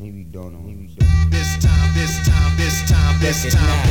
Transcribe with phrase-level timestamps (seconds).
[0.00, 0.06] Know.
[0.06, 0.88] Maybe don't.
[1.30, 3.86] This time, this time, this time, this time, this time.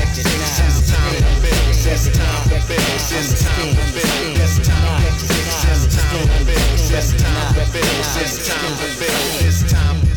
[0.49, 2.09] This time.
[2.09, 2.97] This time to build.
[3.09, 4.35] This time to build.
[4.35, 6.69] This time to build.
[6.89, 7.85] This time to build.
[8.17, 9.39] This time to build.
[9.39, 10.08] This time.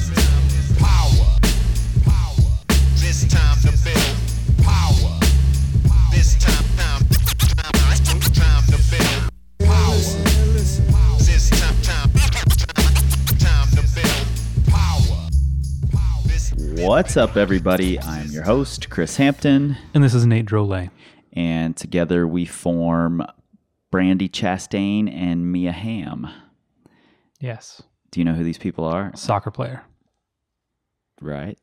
[16.93, 17.99] What's up, everybody?
[17.99, 20.91] I'm your host, Chris Hampton, And this is Nate Drolet.
[21.33, 23.25] and together we form
[23.91, 26.29] Brandi Chastain and Mia Hamm.
[27.41, 27.81] Yes.
[28.11, 29.11] Do you know who these people are?
[29.17, 29.85] Soccer player.
[31.23, 31.59] Right?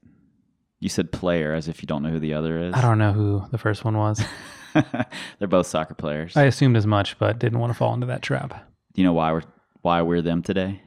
[0.80, 2.74] You said player as if you don't know who the other is.
[2.74, 4.24] I don't know who the first one was.
[4.74, 6.36] They're both soccer players.
[6.36, 8.50] I assumed as much, but didn't want to fall into that trap.
[8.94, 9.44] Do you know why we're
[9.84, 10.82] why we're them today?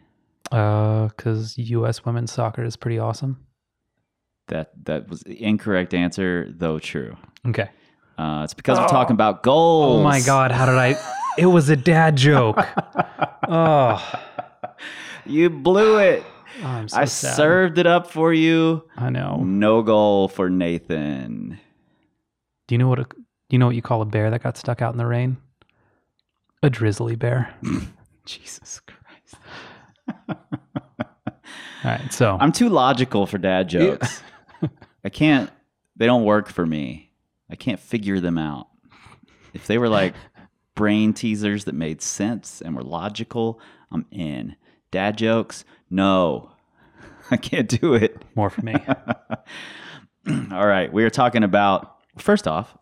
[0.50, 2.04] Uh, because U.S.
[2.04, 3.46] women's soccer is pretty awesome.
[4.48, 7.16] That that was the incorrect answer, though true.
[7.46, 7.68] Okay.
[8.18, 10.00] Uh, it's because we're talking about goals.
[10.00, 10.96] Oh my God, how did I?
[11.38, 12.58] It was a dad joke.
[13.48, 14.20] oh,
[15.24, 16.22] You blew it.
[16.62, 17.34] I'm so I sad.
[17.36, 18.84] served it up for you.
[18.96, 19.36] I know.
[19.42, 21.58] No goal for Nathan.
[22.68, 22.98] Do you know what?
[22.98, 23.16] A, do
[23.50, 25.38] you know what you call a bear that got stuck out in the rain?
[26.62, 27.54] A drizzly bear.
[28.26, 29.36] Jesus Christ.
[30.28, 30.36] All
[31.84, 32.12] right.
[32.12, 34.22] So I'm too logical for dad jokes.
[35.04, 35.50] I can't,
[35.96, 37.10] they don't work for me.
[37.50, 38.68] I can't figure them out.
[39.52, 40.14] If they were like
[40.74, 44.56] brain teasers that made sense and were logical, I'm in.
[44.90, 46.52] Dad jokes, no.
[47.30, 48.22] I can't do it.
[48.34, 48.74] more for me.
[50.52, 52.76] All right, we are talking about first off,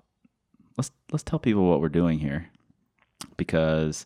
[0.77, 2.51] let's let's tell people what we're doing here
[3.37, 4.05] because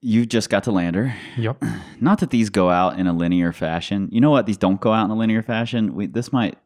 [0.00, 1.14] you just got to Lander.
[1.36, 1.62] yep.
[2.00, 4.08] Not that these go out in a linear fashion.
[4.10, 4.46] You know what?
[4.46, 5.94] These don't go out in a linear fashion.
[5.94, 6.56] We this might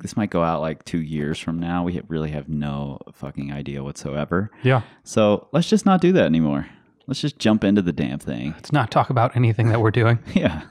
[0.00, 1.84] this might go out like 2 years from now.
[1.84, 4.50] We really have no fucking idea whatsoever.
[4.62, 4.80] Yeah.
[5.04, 6.66] So, let's just not do that anymore.
[7.06, 8.52] Let's just jump into the damn thing.
[8.52, 10.18] Let's not talk about anything that we're doing.
[10.34, 10.62] Yeah.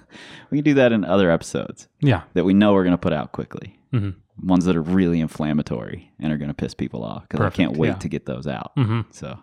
[0.50, 2.24] We can do that in other episodes Yeah.
[2.34, 3.80] that we know we're going to put out quickly.
[3.94, 4.16] Mhm.
[4.42, 7.78] Ones that are really inflammatory and are going to piss people off because I can't
[7.78, 7.94] wait yeah.
[7.96, 8.72] to get those out.
[8.78, 9.06] Mhm.
[9.12, 9.38] So,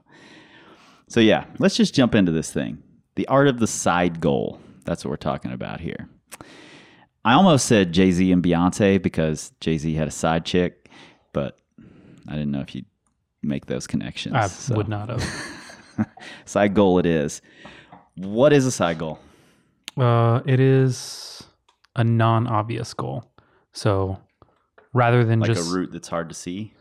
[1.08, 2.82] so yeah, let's just jump into this thing.
[3.16, 4.60] The art of the side goal.
[4.84, 6.08] That's what we're talking about here.
[7.24, 10.88] I almost said Jay Z and Beyonce because Jay Z had a side chick,
[11.32, 11.58] but
[12.28, 12.84] I didn't know if you'd
[13.42, 14.34] make those connections.
[14.36, 16.06] I So, would not have.
[16.44, 17.40] Side goal it is.
[18.16, 19.18] What is a side goal?
[19.96, 21.42] Uh, it is
[21.96, 23.24] a non-obvious goal.
[23.72, 24.18] So
[24.92, 26.74] rather than Like just a route that's hard to see.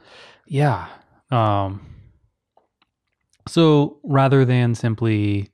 [0.48, 0.88] yeah.
[1.32, 1.95] Um,
[3.48, 5.50] so rather than simply,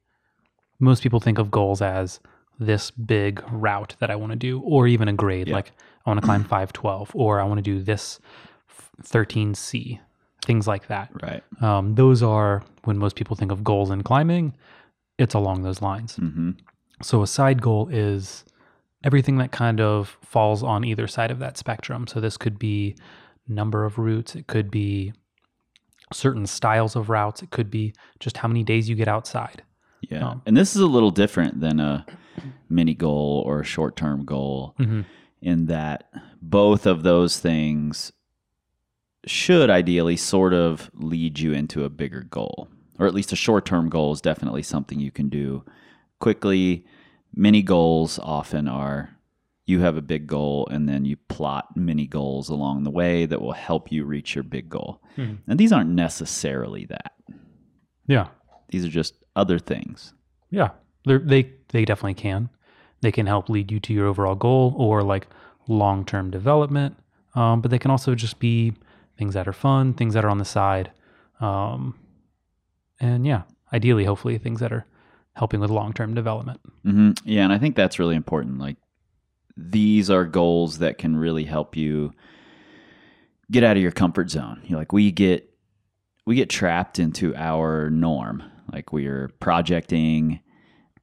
[0.79, 2.19] most people think of goals as
[2.59, 5.47] this big route that I want to do, or even a grade.
[5.47, 5.55] Yeah.
[5.55, 5.71] Like
[6.05, 8.19] I want to climb five twelve, or I want to do this
[9.01, 9.99] thirteen C,
[10.45, 11.09] things like that.
[11.21, 11.43] Right.
[11.61, 14.55] Um, those are when most people think of goals in climbing.
[15.17, 16.15] It's along those lines.
[16.15, 16.51] hmm
[17.01, 18.45] So a side goal is
[19.03, 22.07] everything that kind of falls on either side of that spectrum.
[22.07, 22.95] So this could be
[23.47, 25.13] number of routes, it could be
[26.11, 29.63] certain styles of routes, it could be just how many days you get outside.
[30.01, 30.29] Yeah.
[30.29, 32.05] Um, and this is a little different than a
[32.69, 35.05] mini goal or a short term goal Mhm.
[35.41, 36.09] in that
[36.41, 38.11] both of those things
[39.25, 42.67] should ideally sort of lead you into a bigger goal.
[42.99, 45.63] Or at least a short term goal is definitely something you can do
[46.19, 46.85] quickly.
[47.33, 49.11] Mini goals often are
[49.71, 53.41] you have a big goal and then you plot mini goals along the way that
[53.41, 55.01] will help you reach your big goal.
[55.17, 55.37] Mhm.
[55.47, 57.13] And these aren't necessarily that.
[58.07, 58.27] Yeah.
[58.69, 60.13] These are just other things.
[60.49, 60.69] Yeah.
[61.05, 62.49] They're, they they definitely can.
[63.01, 65.27] They can help lead you to your overall goal or like
[65.67, 66.95] long term development.
[67.33, 68.73] Um, but they can also just be
[69.17, 70.91] things that are fun, things that are on the side.
[71.39, 71.95] Um,
[72.99, 73.43] and yeah,
[73.73, 74.85] ideally, hopefully, things that are
[75.35, 76.59] helping with long term development.
[76.83, 78.59] hmm Yeah, and I think that's really important.
[78.59, 78.77] Like
[79.57, 82.13] these are goals that can really help you
[83.49, 84.61] get out of your comfort zone.
[84.63, 85.49] You know, like we get
[86.25, 88.43] we get trapped into our norm.
[88.71, 90.39] Like we are projecting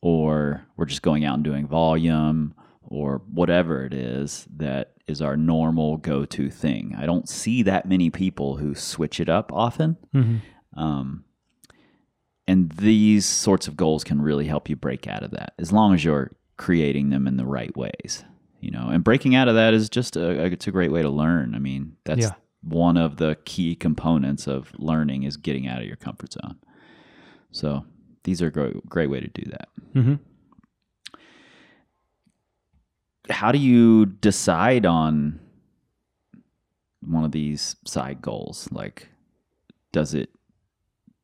[0.00, 5.36] or we're just going out and doing volume or whatever it is that is our
[5.36, 6.94] normal go-to thing.
[6.96, 9.96] I don't see that many people who switch it up often.
[10.14, 10.78] Mm-hmm.
[10.80, 11.24] Um,
[12.46, 15.94] and these sorts of goals can really help you break out of that as long
[15.94, 18.24] as you're creating them in the right ways,
[18.60, 18.88] you know.
[18.88, 21.55] And breaking out of that is just a it's a great way to learn.
[21.55, 22.34] I mean, that's Yeah.
[22.62, 26.56] one of the key components of learning is getting out of your comfort zone.
[27.52, 27.84] So
[28.25, 29.69] these are a great, great way to do that.
[29.94, 30.14] Mm-hmm.
[33.31, 35.38] how do you decide on
[37.00, 38.69] one of these side goals?
[38.72, 39.08] Like,
[39.93, 40.31] does it?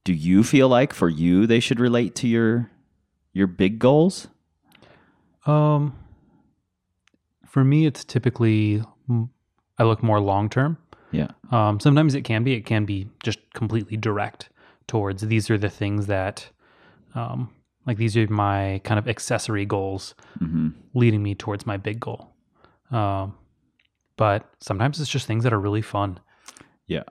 [0.05, 2.71] Do you feel like for you they should relate to your
[3.33, 4.29] your big goals?
[5.47, 5.99] Um,
[7.55, 8.83] for me, it's typically
[9.79, 10.77] I look more long term.
[11.13, 11.29] Yeah.
[11.53, 12.55] Um, sometimes it can be.
[12.55, 14.49] It can be just completely direct
[14.89, 16.51] towards these are the things that,
[17.15, 17.51] um,
[17.87, 22.35] like these are my kind of accessory goals hmm leading me towards my big goal.
[22.91, 23.35] Um,
[24.17, 26.19] but sometimes it's just things that are really fun.
[26.89, 27.05] Yeah.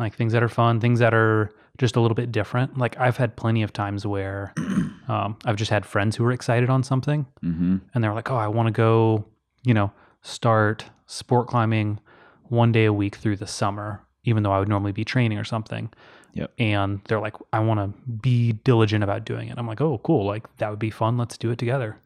[0.00, 2.76] like things that are fun, things that are just a little bit different.
[2.76, 4.52] Like I've had plenty of times where
[5.08, 8.36] um, I've just had friends who were excited on something hmm and they're like, oh,
[8.36, 9.24] I want to go,
[9.66, 9.90] you know,
[10.22, 11.98] start sport climbing
[12.44, 15.44] one day a week through the summer, even though I would normally be training or
[15.44, 15.92] something.
[16.34, 16.52] Yep.
[16.58, 19.58] And they're like, I want to be diligent about doing it.
[19.58, 20.24] I'm like, oh, cool.
[20.24, 21.18] Like that would be fun.
[21.18, 21.98] Let's do it together.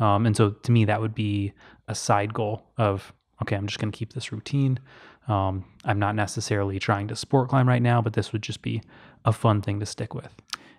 [0.00, 1.52] Um, and so to me, that would be
[1.86, 3.12] a side goal of,
[3.42, 4.80] okay, I'm just going to keep this routine.
[5.28, 8.82] Um, I'm not necessarily trying to sport climb right now, but this would just be
[9.24, 10.34] a fun thing to stick with.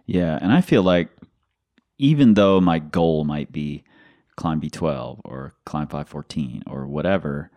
[0.05, 1.09] Yeah, and I feel like
[1.97, 3.85] even though my goal might be
[4.35, 7.51] climb V12 or climb 514 or whatever,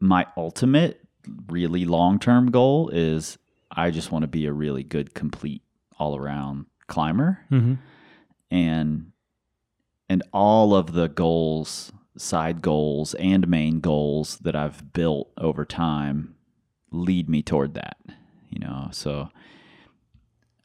[0.00, 1.00] my ultimate
[1.48, 3.38] really long-term goal is
[3.70, 5.62] I just want to be a really good complete
[5.98, 7.74] all-around climber Mm-hmm.
[8.50, 9.12] and
[10.08, 16.34] and all of the goals, side goals and main goals that I've built over time
[16.90, 17.96] lead me toward that,
[18.50, 18.88] you know.
[18.90, 19.30] So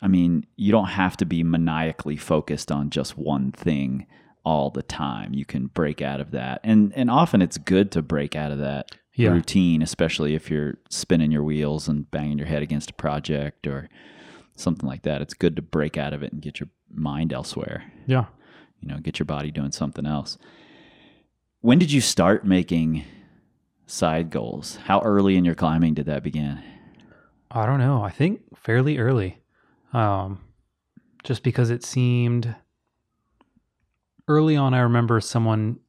[0.01, 4.06] I mean, you don't have to be maniacally focused on just one thing
[4.47, 5.33] all the time.
[5.33, 6.61] You can break out of that.
[6.63, 9.31] And and often it's good to break out of that Yeah.
[9.31, 13.89] routine, especially if you're spinning your wheels and banging your head against a project or
[14.55, 15.21] something like that.
[15.21, 18.25] It's good to break out of it and get your mind elsewhere Yeah.
[18.79, 20.38] you know, get your body doing something else.
[21.61, 23.03] When did you start making
[23.85, 24.77] side goals?
[24.85, 26.59] How early in your climbing did that begin?
[27.51, 28.01] I don't know.
[28.03, 29.39] I think fairly early.
[29.93, 30.39] Um,
[31.23, 32.55] just because it seemed
[34.27, 35.79] early on, I remember someone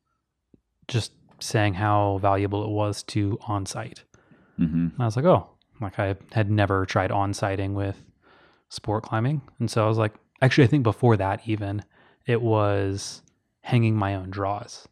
[0.86, 4.04] just saying how valuable it was to on site.
[4.58, 5.00] Mm-hmm.
[5.00, 5.48] I was like, oh,
[5.80, 8.02] like I had never tried on sighting with
[8.68, 9.42] sport climbing.
[9.60, 11.82] And so I was like, actually, I think before that, even
[12.26, 13.22] it was
[13.60, 14.86] hanging my own draws.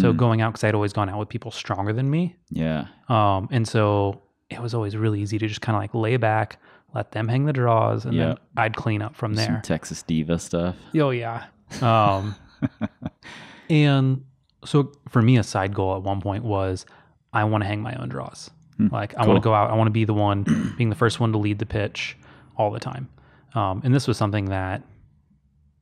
[0.00, 0.16] So Mm.
[0.16, 2.36] going out, because I'd always gone out with people stronger than me.
[2.48, 6.16] yeah, Um, and so it was always really easy to just kind of like lay
[6.16, 6.58] back,
[6.94, 9.60] let them hang the draws, and then I'd clean up from some there.
[9.62, 10.76] Texas diva stuff.
[10.96, 11.44] Oh yeah.
[11.82, 12.34] Um,
[13.70, 14.24] and
[14.64, 16.86] so for me, a side goal at one point was
[17.32, 18.50] I want to hang my own draws.
[18.76, 19.28] Hmm, Like I cool.
[19.34, 19.70] want to go out.
[19.70, 22.16] I want to be the one being the first one to lead the pitch
[22.56, 23.08] all the time.
[23.54, 24.82] Um, and this was something that,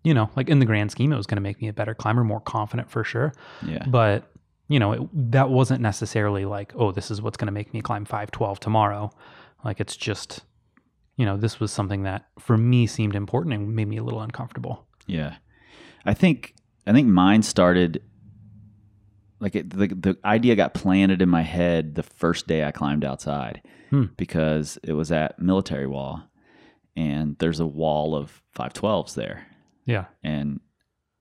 [0.05, 1.94] you know, like in the grand scheme, it was going to make me a better
[1.94, 3.32] climber, more confident for sure.
[3.67, 4.28] Yeah, But
[4.69, 7.82] you know, it, that wasn't necessarily like, oh, this is what's going to make me
[7.82, 9.11] climb 512 tomorrow.
[9.64, 10.40] Like it's just,
[11.17, 14.20] you know, this was something that for me seemed important and made me a little
[14.23, 14.87] uncomfortable.
[15.06, 15.37] yeah.
[16.05, 16.55] I think
[16.87, 18.02] I think mine started
[19.40, 23.05] like it, the the idea got planted in my head the first day I climbed
[23.05, 24.05] outside Hmm.
[24.17, 26.23] because it was at military wall,
[26.96, 29.46] and there's a wall of 512s there.
[29.84, 30.06] Yeah.
[30.23, 30.61] And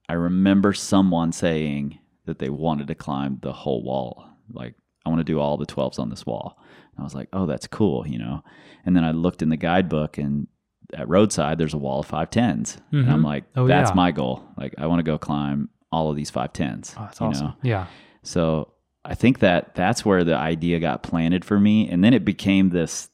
[0.08, 4.26] I remember someone saying that they wanted to climb the whole wall.
[4.54, 6.58] Like, I want to do all the 12s on this wall.
[6.92, 8.42] And I was like, oh, that's cool, you know?
[8.86, 10.48] And then I looked in the guidebook and
[10.94, 12.78] at roadside, there's a wall of 510s.
[12.92, 13.26] And I'm Mhm.
[13.26, 13.96] like, Oh, that's yeah.
[13.96, 14.44] my goal.
[14.58, 16.96] Like, I want to go climb all of these 510s.
[16.98, 17.46] Oh, that's you awesome.
[17.48, 17.54] know?
[17.64, 17.86] Yeah.
[18.24, 22.24] So I think that that's where the idea got planted for me, and then it
[22.26, 23.10] became this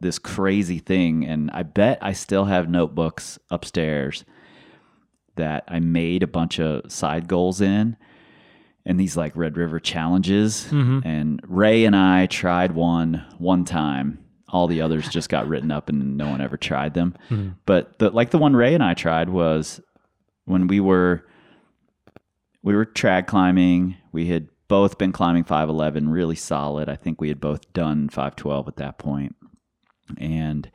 [0.00, 1.24] this crazy thing.
[1.24, 4.24] And I bet I still have notebooks upstairs
[5.36, 7.96] that I made a bunch of side goals in,
[8.84, 10.66] and these like Red River challenges.
[10.72, 11.02] Mhm.
[11.04, 14.18] And Ray and I tried one one time.
[14.52, 17.14] All the others just got written up, and no one ever tried them.
[17.30, 17.54] Mhm.
[17.66, 19.80] But the like the one Ray and I tried was
[20.44, 21.24] when we were
[22.62, 23.96] we were trad climbing.
[24.12, 26.88] We had both been climbing 511 really solid.
[26.88, 29.34] I think we had both done 512 at that point.
[30.16, 30.70] And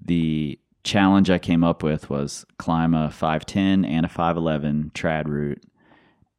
[0.00, 5.62] the challenge I came up with was climb a 510 and a 511 trad route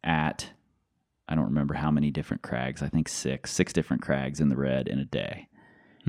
[0.04, 0.52] at
[1.28, 2.82] I don't remember how many different crags.
[2.82, 5.48] I think six, six different crags in the red in a day.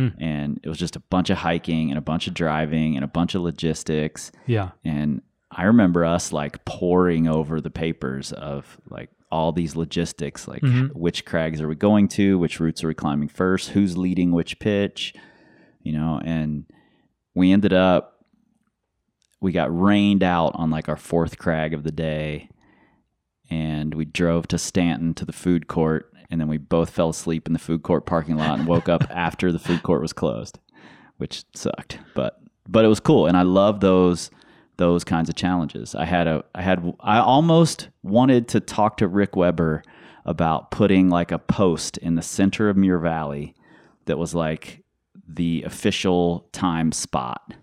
[0.09, 0.23] Hmm.
[0.23, 3.09] And it was just a bunch of hiking and a bunch of driving and a
[3.09, 4.33] bunch of logistics.
[4.47, 4.71] Yeah.
[4.85, 10.63] And I remember us like poring over the papers of like all these logistics, like
[10.63, 10.95] Mhm.
[10.95, 14.59] which crags are we going to, which routes are we climbing first, who's leading which
[14.59, 15.15] pitch,
[15.83, 16.65] you know, and
[17.35, 18.17] we ended up
[19.43, 22.49] we got rained out on like our fourth crag of the day
[23.51, 27.47] and we drove to Stanton to the food court, and then we both fell asleep
[27.47, 30.59] in the food court parking lot and woke up after the food court was closed,
[31.19, 34.31] which sucked, but but it was cool, and I love those
[34.77, 35.95] those kinds of challenges.
[35.95, 39.83] I had a I had I almost wanted to talk to Rick Weber
[40.25, 43.55] about putting like a post in the center of Muir Valley
[44.07, 44.83] that was like
[45.29, 47.55] the official time spot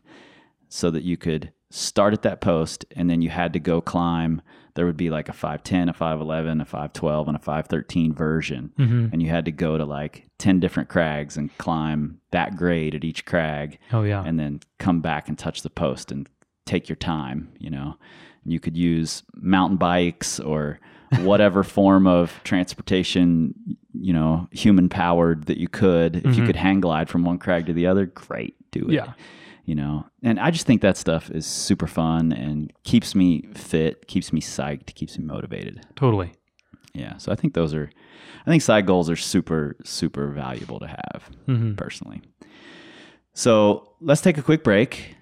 [0.69, 4.41] so that you could start at that post and then you had to go climb
[4.77, 8.71] there would be like a 510 a 511 a 512 and a 513 version.
[8.77, 9.07] Mm-hmm.
[9.11, 13.03] And you had to go to like 10 different crags and climb that grade at
[13.03, 14.23] each crag Oh yeah.
[14.23, 16.29] and then come back and touch the post and
[16.65, 17.97] take your time you know.
[18.45, 20.79] You could use mountain bikes or
[21.21, 23.55] whatever form of transportation
[23.99, 26.17] you know human powered that you could.
[26.17, 26.45] If you mm-hmm.
[26.45, 28.93] could hang glide from one crag to the other great do it.
[28.93, 29.13] Yeah.
[29.67, 34.07] You know and i just think that stuff is super fun and keeps me fit
[34.07, 36.31] keeps me psyched keeps me motivated totally.
[36.93, 37.91] yeah so i think those are
[38.45, 41.75] i think side goals are super super valuable to have mm-hmm.
[41.75, 42.21] personally
[43.33, 45.15] so let's take a quick break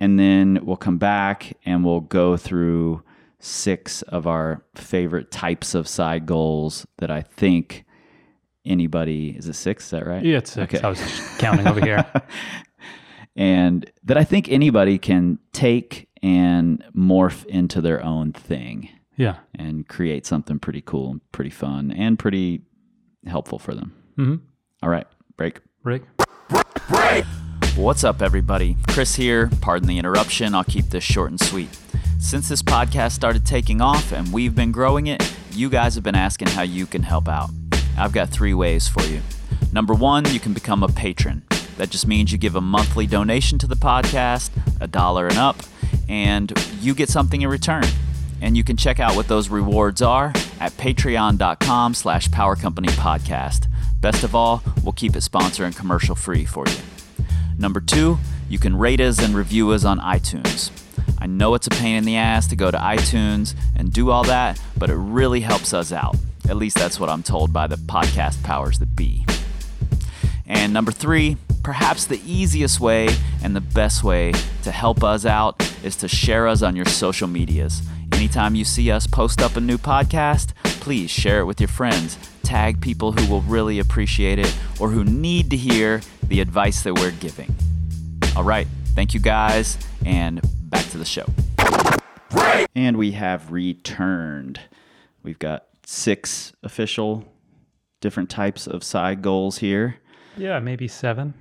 [0.00, 3.00] and then we'll come back and we'll go through
[3.38, 7.84] six of our favorite types of side goals that i think
[8.66, 10.74] anybody is it six is that right Yeah, it's six.
[10.74, 10.84] Okay.
[10.84, 12.04] I was just counting over here.
[13.36, 19.36] and that I think anybody can take and morph into their own thing Yeah.
[19.54, 22.62] and create something pretty cool and pretty fun and pretty
[23.26, 23.92] helpful for them.
[24.16, 24.34] hmm
[24.82, 25.60] All right, break.
[25.82, 26.02] Break.
[26.88, 27.24] Break.
[27.76, 28.76] What's up, everybody?
[28.88, 29.50] Chris here.
[29.60, 30.54] Pardon the interruption.
[30.54, 31.68] I'll keep this short and sweet.
[32.20, 35.22] Since this podcast started taking off and we've been growing it,
[35.52, 37.50] you guys have been asking how you can help out.
[37.98, 39.20] I've got three ways for you.
[39.72, 41.42] Number one, you can become a patron.
[41.76, 44.50] That just means you give a monthly donation to the podcast,
[44.80, 45.56] a dollar and up,
[46.08, 47.84] and you get something in return.
[48.40, 50.28] And you can check out what those rewards are
[50.60, 53.66] at patreon.com slash power company podcast.
[54.00, 56.76] Best of all, we'll keep it sponsor and commercial free for you.
[57.58, 60.70] Number two, you can rate us and review us on iTunes.
[61.18, 64.24] I know it's a pain in the ass to go to iTunes and do all
[64.24, 66.16] that, but it really helps us out.
[66.48, 69.24] At least that's what I'm told by the podcast powers that be.
[70.46, 73.08] And number three, perhaps the easiest way
[73.42, 77.26] and the best way to help us out is to share us on your social
[77.26, 77.82] medias.
[78.12, 82.18] Anytime you see us post up a new podcast, please share it with your friends.
[82.42, 86.94] Tag people who will really appreciate it or who need to hear the advice that
[86.94, 87.52] we're giving.
[88.36, 91.26] All right, thank you guys, and back to the show.
[92.76, 94.60] And we have returned.
[95.22, 97.24] We've got six official
[98.00, 99.96] different types of side goals here.
[100.36, 101.32] Yeah, maybe seven.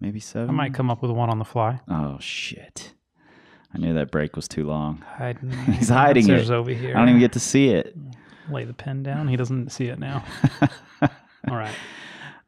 [0.00, 0.50] Maybe seven.
[0.50, 1.80] I might come up with one on the fly.
[1.88, 2.92] Oh shit!
[3.74, 5.04] I knew that break was too long.
[5.16, 5.50] Hiding.
[5.72, 6.50] He's hiding it.
[6.50, 6.96] over here.
[6.96, 7.96] I don't even get to see it.
[8.50, 9.28] lay the pen down.
[9.28, 10.24] He doesn't see it now.
[11.48, 11.74] All right.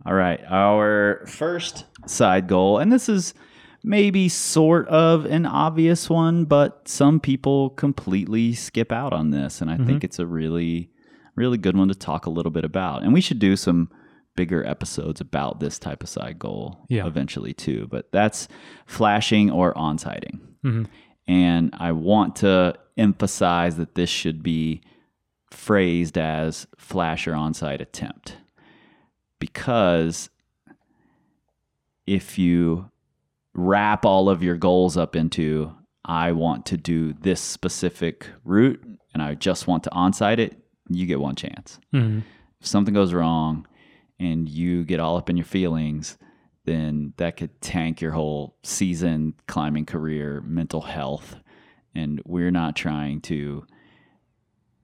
[0.06, 3.34] All right, our first side goal, and this is
[3.82, 9.70] maybe sort of an obvious one, but some people completely skip out on this, and
[9.70, 10.04] I think mm-hmm.
[10.04, 10.90] it's a really,
[11.34, 13.02] really good one to talk a little bit about.
[13.02, 13.90] And we should do some
[14.38, 17.06] bigger episodes about this type of side goal Yeah.
[17.08, 17.88] eventually too.
[17.90, 18.46] But that's
[18.86, 20.38] flashing or on-sighting.
[20.64, 20.86] Mhm.
[21.26, 24.80] And I want to emphasize that this should be
[25.50, 28.36] phrased as flash or on-site attempt
[29.40, 30.30] because
[32.06, 32.90] if you
[33.54, 35.72] wrap all of your goals up into
[36.04, 40.56] I want to do this specific route and I just want to on-site it,
[40.88, 41.78] you get one chance.
[41.92, 42.22] Mhm.
[42.60, 43.66] If something goes wrong
[44.18, 46.18] and you get all up in your feelings,
[46.64, 51.36] then that could tank your whole season, climbing career, mental health.
[51.94, 53.64] And we're not trying to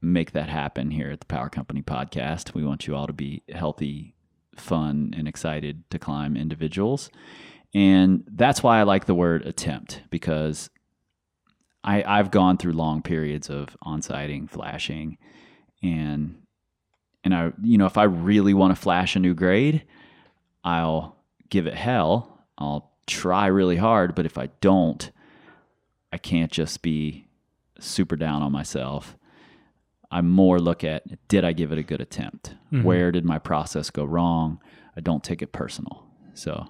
[0.00, 2.54] make that happen here at the Power Company podcast.
[2.54, 4.14] We want you all to be healthy,
[4.56, 7.10] fun, and excited to climb individuals.
[7.74, 10.70] And that's why I like the word attempt because
[11.82, 15.18] I, I've gone through long periods of on-sighting, flashing,
[15.82, 16.36] and
[17.24, 19.82] and I you know if I really want to flash a new grade,
[20.62, 21.16] I'll
[21.48, 22.40] give it hell.
[22.58, 25.10] I'll try really hard, but if I don't,
[26.12, 27.26] I can't just be
[27.78, 29.16] super down on myself.
[30.10, 32.54] I more look at did I give it a good attempt?
[32.72, 32.84] Mm-hmm.
[32.84, 34.60] Where did my process go wrong?
[34.96, 36.06] I don't take it personal.
[36.34, 36.66] So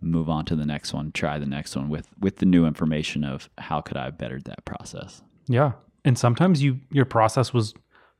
[0.00, 3.24] move on to the next one, try the next one with with the new information
[3.24, 5.22] of how could I have bettered that process.
[5.46, 5.72] Yeah.
[6.04, 7.74] And sometimes you your process was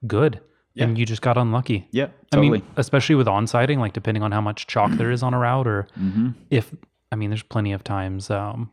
[0.07, 0.41] good
[0.77, 1.89] and you just got unlucky.
[1.91, 5.35] Yeah, I mean, especially with on-sighting, like depending on how much chalk there is on
[5.35, 6.31] a route, or Mm-hmm.
[6.51, 6.75] if
[7.13, 8.31] I mean, there's plenty of times.
[8.31, 8.71] Um,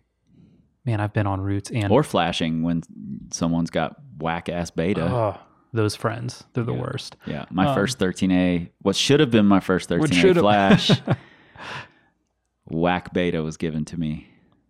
[0.85, 2.83] man, I've been on routes and or flashing when
[3.31, 5.03] someone's got whack ass beta.
[5.05, 5.39] oh,
[5.73, 6.43] those friends.
[6.53, 6.81] They're the Yeah.
[6.81, 7.15] worst.
[7.25, 10.91] Yeah, my Um, first 13A, what should have been my first 13A flash,
[12.65, 14.27] whack beta was given to me.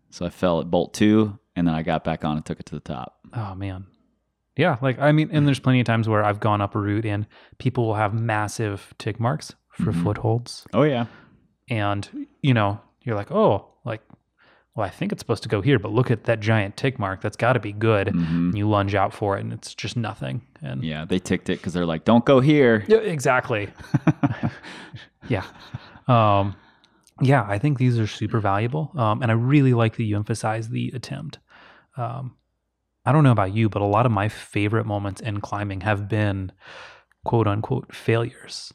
[0.09, 2.65] So I fell at bolt two, and then I got back on and took it
[2.67, 3.19] to the top.
[3.33, 3.85] Oh man.
[4.57, 7.05] Yeah, like I mean, and there's plenty of times where I've gone up a route
[7.05, 7.27] and
[7.59, 10.03] people will have massive tick marks for Mhm.
[10.03, 11.05] footholds, Oh yeah,
[11.69, 14.01] and you know, you're like, oh, like,
[14.75, 17.21] well, I think it's supposed to go here, but look at that giant tick mark.
[17.21, 18.07] That's got to be good.
[18.07, 18.29] Mhm.
[18.49, 20.41] And you lunge out for it, and it's just nothing.
[20.61, 21.05] And yeah.
[21.05, 23.69] They ticked it because they're like, "Don't go here." Yeah, exactly.
[25.29, 25.43] yeah.
[26.07, 26.55] Um,
[27.21, 28.91] yeah, I think these are super valuable.
[28.95, 31.39] Um, and I really like that you emphasize the attempt.
[31.97, 32.35] Um,
[33.07, 36.09] I don't know about you, but a lot of my favorite moments in climbing have
[36.09, 36.51] been
[37.23, 38.73] quote unquote failures.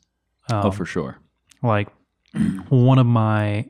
[0.50, 1.18] Um, oh, for sure.
[1.62, 1.88] like
[2.68, 3.68] one of my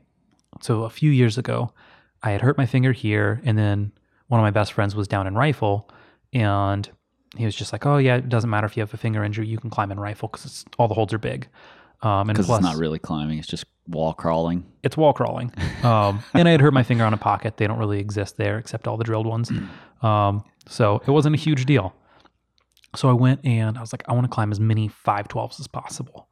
[0.61, 1.71] so a few years ago
[2.21, 3.91] i had hurt my finger here and then
[4.27, 5.89] one of my best friends was down in rifle
[6.31, 6.89] and
[7.37, 9.45] he was just like oh yeah it doesn't matter if you have a finger injury
[9.45, 11.47] you can climb in rifle because all the holds are big
[12.03, 14.63] um, and plus it's not really climbing; it's just wall crawling.
[14.83, 15.51] it's wall crawling.
[15.83, 17.57] Um, and i had hurt my finger on a pocket.
[17.57, 19.51] They don't really exist there except all the drilled ones.
[20.03, 21.93] Um, so it wasn't a huge deal.
[22.95, 25.67] So i went and i was like i want to climb as many 512s as
[25.67, 26.27] possible.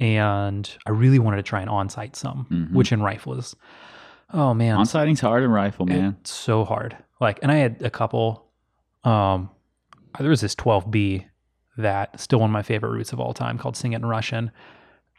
[0.00, 2.72] And i really wanted to try and on-site some Mhm.
[2.72, 3.56] which in rifle is
[4.32, 4.76] oh man.
[4.76, 6.16] On sighting's hard in rifle, man.
[6.20, 6.96] it's so hard.
[7.20, 8.44] Like and i had a couple
[9.04, 9.50] um
[10.20, 11.24] there was this 12b
[11.78, 14.50] that still one of my favorite routes of all time called sing it in russian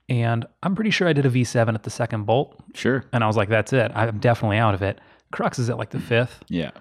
[0.10, 3.06] and i'm pretty sure i did a v7 at the second bolt sure.
[3.14, 3.92] and I was like, that's it.
[3.96, 5.00] I'm definitely out of it.
[5.32, 6.44] Crux is at like the fifth.
[6.48, 6.72] Yeah.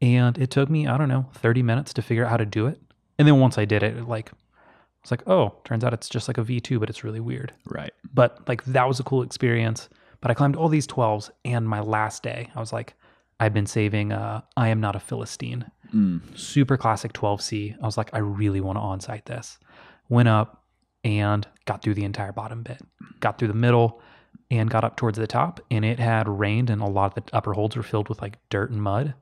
[0.00, 2.66] And it took me, I don't know, 30 minutes to figure out how to do
[2.66, 2.80] it.
[3.18, 4.32] And then once I did it, it like,
[5.02, 7.52] it's like, oh, turns out it's just like a V2, but it's really weird.
[7.66, 7.92] Right.
[8.12, 9.88] But like, that was a cool experience.
[10.20, 11.30] But I climbed all these 12s.
[11.44, 12.94] And my last day, I was like,
[13.40, 15.70] I've been saving uh, I Am Not a Philistine.
[15.94, 16.38] Mm.
[16.38, 17.76] Super classic 12C.
[17.80, 19.58] I was like, I really want to on site this.
[20.08, 20.63] Went up
[21.04, 22.80] and got through the entire bottom bit,
[23.20, 24.00] got through the middle
[24.50, 25.60] and got up towards the top.
[25.70, 28.38] And it had rained, and a lot of the upper holds were filled with like
[28.48, 29.14] dirt and mud,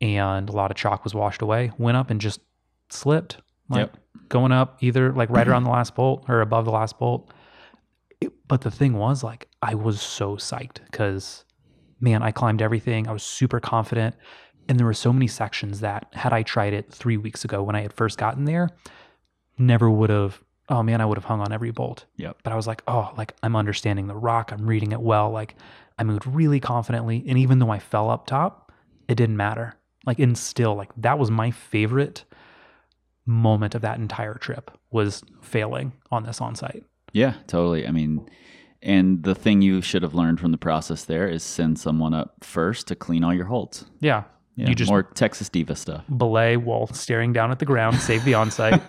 [0.00, 1.70] and a lot of chalk was washed away.
[1.78, 2.40] Went up and just
[2.88, 3.36] slipped,
[3.68, 3.96] like Yep.
[4.28, 7.32] going up either like right around the last bolt or above the last bolt.
[8.20, 11.44] It- but the thing was, like, I was so psyched because,
[12.00, 13.06] man, I climbed everything.
[13.08, 14.16] I was super confident.
[14.68, 17.74] And there were so many sections that, had I tried it three weeks ago when
[17.76, 18.68] I had first gotten there,
[19.58, 20.42] never would have.
[20.70, 22.06] Oh man, I would have hung on every bolt.
[22.16, 22.38] Yep.
[22.42, 24.52] But I was like, oh, like I'm understanding the rock.
[24.52, 25.30] I'm reading it well.
[25.30, 25.56] Like
[25.98, 27.24] I moved really confidently.
[27.28, 28.72] And even though I fell up top,
[29.08, 29.74] it didn't matter.
[30.06, 32.24] Like, and still, like that was my favorite
[33.26, 36.84] moment of that entire trip was failing on this on site.
[37.12, 37.86] Yeah, totally.
[37.86, 38.28] I mean,
[38.82, 42.36] and the thing you should have learned from the process there is send someone up
[42.42, 43.84] first to clean all your holds.
[44.00, 44.24] Yeah.
[44.60, 46.04] Yeah, You just more Texas Diva stuff.
[46.14, 48.80] belay while staring down at the ground, save the on site.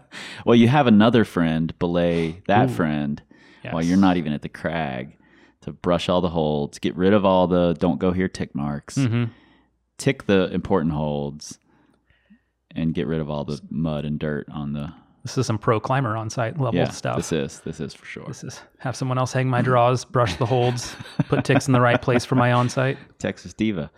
[0.44, 2.72] well, you have another friend, belay that Ooh.
[2.74, 3.22] friend
[3.70, 5.16] while you're not even at the crag
[5.60, 8.96] to brush all the holds, get rid of all the don't go here tick marks,
[8.96, 9.24] hmm
[9.98, 11.60] tick the important holds,
[12.74, 15.78] and get rid of all the mud and dirt on the This is some pro
[15.78, 16.90] climber on site level yeah.
[16.90, 17.16] stuff.
[17.16, 18.24] This is this is for sure.
[18.26, 20.96] This is have someone else hang my draws, brush the holds,
[21.28, 22.98] put ticks in the right place for my on site.
[23.18, 23.90] Texas Diva.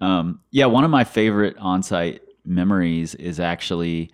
[0.00, 4.10] Um, yeah, one of my favorite on-site memories is actually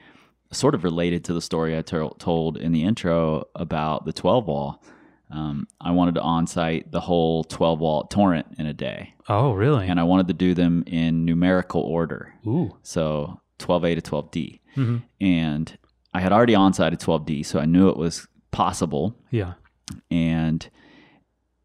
[0.52, 4.82] sort of related to the story I told in the intro about the 12 wall.
[5.30, 9.86] Um, I wanted to on-site the whole 12 wall torrent in a day, Oh, really?
[9.86, 12.34] and I wanted to do them in numerical order.
[12.46, 12.76] Ooh.
[12.82, 14.60] So 12A to 12D.
[14.74, 15.78] hmm And
[16.12, 19.52] I had already on-sited 12D, so I knew it was possible Yeah.
[20.10, 20.68] and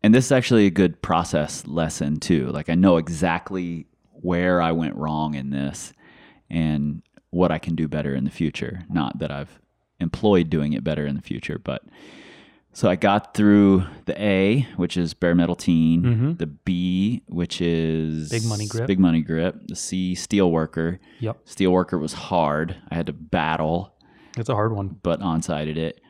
[0.04, 3.88] and this is actually a good process lesson too like i know exactly
[4.26, 5.94] where i went wrong in this
[6.50, 9.60] and what i can do better in the future not that i've
[10.00, 11.82] employed doing it better in the future but
[12.74, 16.38] so i got through the a which is bare metal teen Mhm.
[16.38, 18.88] the b which is Big money grip.
[18.88, 21.38] big money grip the c steel worker Yep.
[21.46, 23.94] steel worker was hard i had to battle
[24.38, 25.00] It's a hard one.
[25.02, 26.02] but on-sighted it.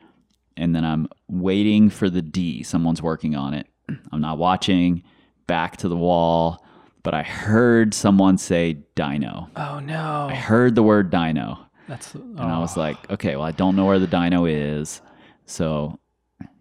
[0.58, 2.62] And then I'm waiting for the D.
[2.62, 3.66] Someone's working on it.
[4.10, 5.02] I'm not watching,
[5.46, 6.64] back to the wall,
[7.06, 9.48] but I heard someone say dyno.
[9.54, 10.26] Oh no.
[10.28, 11.56] I heard the word dyno.
[11.86, 15.00] That's And I was like, okay, well, I don't know where the dyno is.
[15.44, 16.00] So,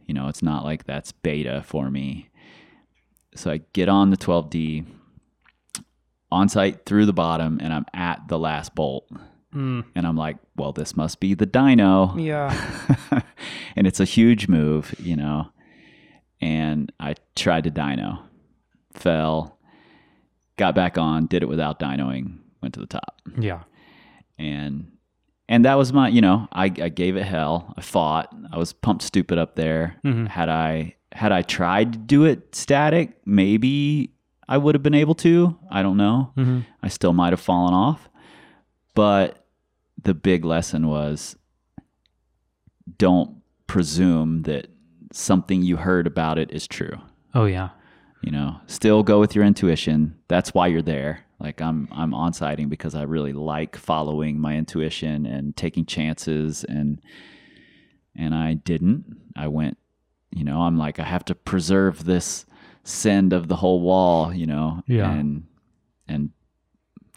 [0.06, 2.30] you know, it's not like that's beta for me.
[3.34, 4.86] So I get on the 12D,
[6.32, 9.10] on site through the bottom, and I'm at the last bolt.
[9.52, 12.24] Mm, And I'm like, well, this must be the dyno.
[12.24, 13.24] yeah.
[13.76, 15.50] and it's a huge move, you know.
[16.40, 18.20] And I tried to dyno,
[18.94, 19.55] fell,
[20.58, 23.22] got back on, did it without dynoing, went to the top.
[23.38, 23.64] Yeah.
[24.40, 24.92] And
[25.48, 27.74] and that was my, you know, I, I gave it hell.
[27.78, 28.34] I fought.
[28.52, 29.96] I was pumped stupid up there.
[30.04, 30.28] Mhm.
[30.28, 34.12] Had I had I tried to do it static, maybe
[34.48, 35.58] I would have been able to.
[35.72, 36.32] I don't know.
[36.36, 38.10] hmm I still might have fallen off.
[38.96, 39.46] But
[40.02, 41.36] the big lesson was
[42.98, 43.38] don't
[43.68, 44.68] presume that
[45.12, 46.98] something you heard about it is true.
[47.34, 47.70] Oh yeah.
[48.26, 50.16] You know, still go with your intuition.
[50.28, 51.26] That's why you're there.
[51.40, 56.64] Like I'm I'm on sighting because I really like following my intuition and taking chances
[56.64, 57.00] and
[58.16, 59.06] and I didn't.
[59.36, 59.78] I went,
[60.32, 62.46] you know, I'm like I have to preserve this
[62.84, 65.12] send of the whole wall, you know, Yeah.
[65.12, 65.44] and
[66.08, 66.32] and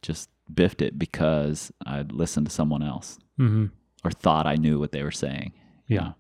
[0.02, 3.66] just biffed it because I listened to someone else hmm
[4.04, 5.52] or thought I knew what they were saying.
[5.86, 6.00] you Yeah.
[6.02, 6.14] know?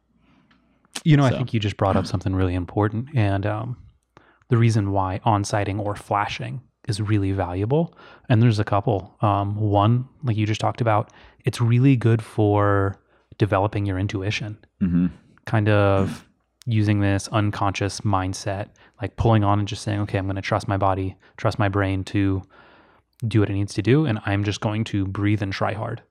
[1.04, 3.76] You know, I think you just brought up something really important, and um,
[4.48, 7.94] the reason why on-sighting or flashing is really valuable.
[8.28, 9.14] And there's a couple.
[9.20, 11.12] Um, one, like you just talked about,
[11.44, 12.96] it's really good for
[13.36, 14.58] developing your intuition.
[14.80, 15.10] Mhm.
[15.44, 16.26] Kind of
[16.66, 18.68] using this unconscious mindset,
[19.00, 21.68] like pulling on and just saying, "Okay, I'm going to trust my body, trust my
[21.68, 22.42] brain to
[23.26, 26.02] do what it needs to do, and I'm just going to breathe and try hard."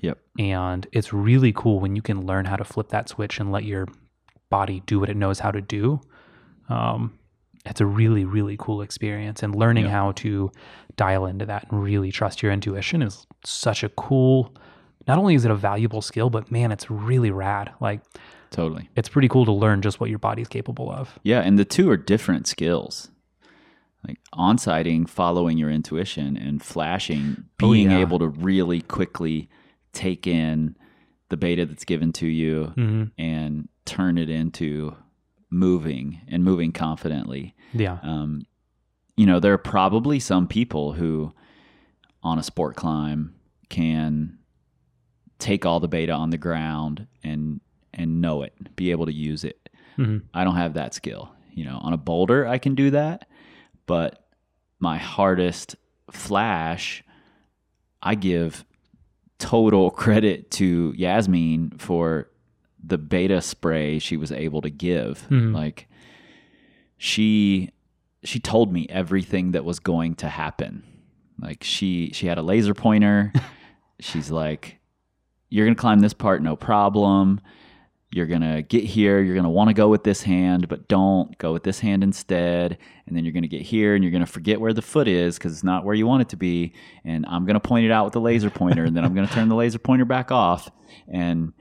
[0.00, 0.18] Yep.
[0.38, 3.64] And it's really cool when you can learn how to flip that switch and let
[3.64, 3.86] your
[4.50, 6.00] body do what it knows how to do.
[6.68, 7.12] Um,
[7.64, 9.42] it's a really, really cool experience.
[9.42, 9.90] And learning Yeah.
[9.92, 10.50] how to
[10.96, 14.54] dial into that and really trust your intuition is such a cool,
[15.08, 17.72] not only is it a valuable skill, but man, it's really rad.
[17.80, 18.00] Like,
[18.50, 18.88] Totally.
[18.96, 21.18] it's pretty cool to learn just what your body's capable of.
[21.22, 23.10] Yeah, and the two are different skills.
[24.06, 27.98] Like on sighting, following your intuition, and flashing, Oh, being yeah.
[28.00, 29.48] able to really quickly
[29.94, 30.76] take in
[31.30, 34.94] the beta that's given to you hmm and turn it into
[35.50, 37.54] moving and moving confidently.
[37.72, 37.98] Yeah.
[38.02, 38.46] Um,
[39.16, 41.32] you know, there are probably some people who
[42.22, 43.34] on a sport climb
[43.68, 44.38] can
[45.38, 47.60] take all the beta on the ground and
[47.92, 49.68] and know it, be able to use it.
[49.96, 51.30] hmm I don't have that skill.
[51.52, 53.28] You know, on a boulder I can do that,
[53.86, 54.26] but
[54.80, 55.76] my hardest
[56.10, 57.04] flash,
[58.02, 58.64] I give
[59.38, 62.28] total credit to Yasmin for
[62.86, 65.26] the beta spray she was able to give.
[65.30, 65.54] Mhm.
[65.54, 65.88] Like
[66.96, 67.70] she
[68.22, 70.82] she told me everything that was going to happen.
[71.40, 73.32] Like she she had a laser pointer.
[74.00, 74.78] She's like
[75.50, 77.40] you're going to climb this part no problem
[78.10, 80.88] you're going to get here you're going to want to go with this hand but
[80.88, 84.10] don't go with this hand instead and then you're going to get here and you're
[84.10, 86.36] going to forget where the foot is because it's not where you want it to
[86.36, 86.72] be
[87.04, 89.26] and i'm going to point it out with the laser pointer and then i'm going
[89.26, 90.70] to turn the laser pointer back off
[91.06, 91.52] and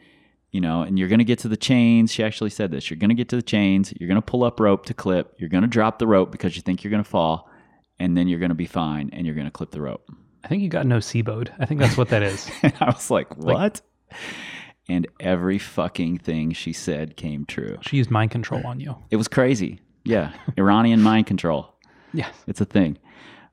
[0.54, 2.98] you know and you're going to get to the chains she actually said this you're
[2.98, 5.50] going to get to the chains you're going to pull up rope to clip you're
[5.50, 7.50] going to drop the rope because you think you're going to fall
[8.00, 10.10] and then you're going to be fine and you're going to clip the rope
[10.44, 11.50] I think you got no seabode.
[11.60, 12.50] I think that's what that is.
[12.64, 13.82] and I was like, what?
[14.90, 17.78] and every fucking thing she said came true.
[17.82, 18.96] She used mind control on you.
[19.10, 19.80] It was crazy.
[20.04, 20.34] Yeah.
[20.58, 21.74] Iranian mind control.
[22.14, 22.34] Yes.
[22.46, 22.98] It's a thing.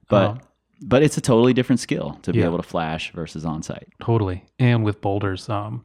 [0.09, 0.41] But Um,
[0.83, 3.89] but it's a totally different skill to be able to flash versus on site.
[4.03, 4.47] Totally.
[4.59, 5.85] And with boulders, um,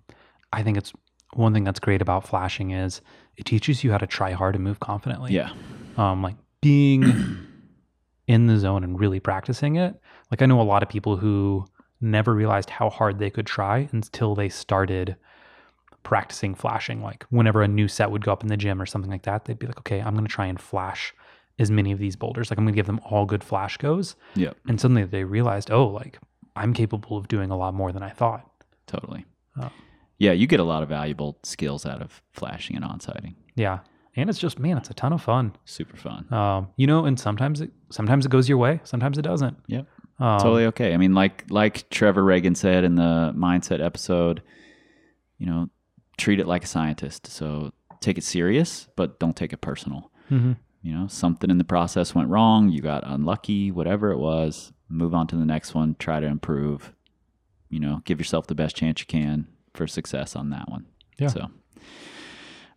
[0.53, 0.93] I think it's
[1.35, 3.01] one thing that's great about flashing is
[3.37, 5.33] it teaches you how to try hard and move confidently.
[5.33, 5.51] Yeah.
[5.97, 7.03] Um, like being
[8.27, 9.99] in the zone and really practicing it.
[10.31, 11.65] Like I know a lot of people who
[12.01, 15.15] never realized how hard they could try until they started
[16.03, 17.01] practicing flashing.
[17.01, 19.45] Like whenever a new set would go up in the gym or something like that,
[19.45, 21.13] they'd be like, okay, I'm going to try and flash
[21.59, 22.49] as many of these boulders.
[22.49, 24.15] Like I'm going to give them all good flash goes.
[24.35, 24.57] Yep.
[24.67, 26.19] And suddenly they realized, oh, like
[26.55, 28.49] I'm capable of doing a lot more than I thought.
[28.87, 29.25] Totally.
[29.59, 29.71] Oh.
[30.17, 33.35] Yeah, you get a lot of valuable skills out of flashing and on sighting.
[33.55, 33.79] Yeah.
[34.15, 35.53] And it's just, man, it's a ton of fun.
[35.65, 36.31] Super fun.
[36.31, 39.57] Um, you know, and sometimes it sometimes it goes your way, sometimes it doesn't.
[39.67, 39.87] Yep.
[40.19, 40.93] Um, totally okay.
[40.93, 44.41] I mean, like like Trevor Ragan said in the mindset episode,
[45.37, 45.69] you know,
[46.17, 47.27] treat it like a scientist.
[47.27, 50.11] So take it serious, but don't take it personal.
[50.31, 50.55] mhm.
[50.81, 55.15] You know, something in the process went wrong, you got unlucky, whatever it was, move
[55.15, 56.93] on to the next one, try to improve.
[57.69, 60.85] You know, give yourself the best chance you can for success on that one.
[61.17, 61.27] Yeah.
[61.27, 61.49] So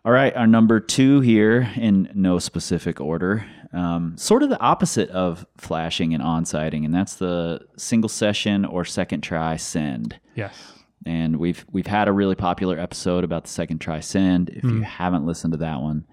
[0.04, 5.10] all right, our number two here in no specific order, um, sort of the opposite
[5.10, 10.18] of flashing and on-sighting, and that's the single session or second try send.
[10.34, 10.72] Yes.
[11.04, 14.50] And we've we've had a really popular episode about the second try send.
[14.50, 16.06] If you haven't listened to that one,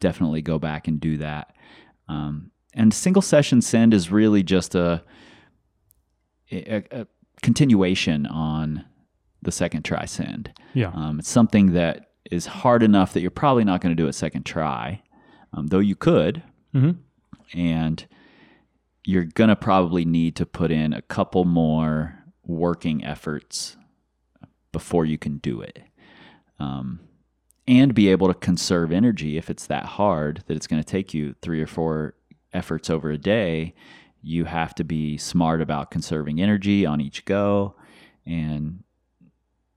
[0.00, 1.54] definitely go back and do that.
[2.08, 5.02] Um, and single session send is really just a,
[6.52, 7.06] a, a
[7.42, 8.84] continuation on
[9.42, 10.52] the second try send.
[10.74, 10.90] Yeah.
[10.94, 14.12] Um, it's something that is hard enough that you're probably not going to do a
[14.12, 15.02] second try,
[15.52, 16.42] um, though you could.
[16.74, 16.98] Mhm.
[17.54, 18.06] And
[19.04, 23.76] you're going to probably need to put in a couple more working efforts
[24.72, 25.80] before you can do it.
[26.58, 27.00] Um,
[27.66, 31.14] and be able to conserve energy if it's that hard that it's going to take
[31.14, 32.14] you three or four
[32.52, 33.74] efforts over a day.
[34.22, 37.76] You have to be smart about conserving energy on each go
[38.26, 38.82] and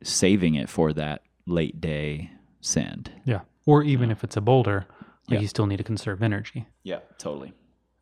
[0.04, 3.12] saving it for that late day send.
[3.26, 3.42] Yeah.
[3.66, 4.86] Or even if it's a boulder,
[5.30, 5.40] like Yeah.
[5.40, 6.66] you still need to conserve energy.
[6.84, 7.54] Yeah, totally.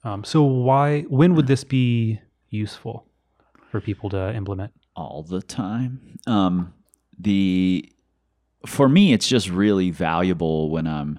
[0.04, 1.02] Um, so why?
[1.04, 3.06] When would this be useful
[3.70, 4.74] for people to implement?
[4.94, 6.20] all the time.
[6.28, 6.74] Um,
[7.18, 7.90] the
[8.66, 11.18] for me, it's just really valuable when I'm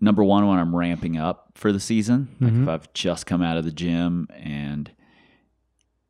[0.00, 2.28] number one when I'm ramping up for the season.
[2.40, 2.62] Like Mhm.
[2.62, 4.90] if I've just come out of the gym and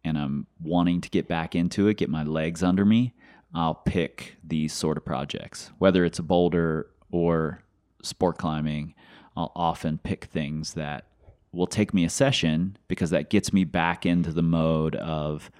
[0.05, 3.14] and I'm wanting to get back into it, get my legs under me,
[3.55, 5.71] I'll pick these sort of projects.
[5.79, 7.62] Whether it's a boulder or
[8.03, 8.95] sport climbing,
[9.37, 11.07] I'll often pick things that
[11.53, 15.51] will take me a session because that gets me back into the mode of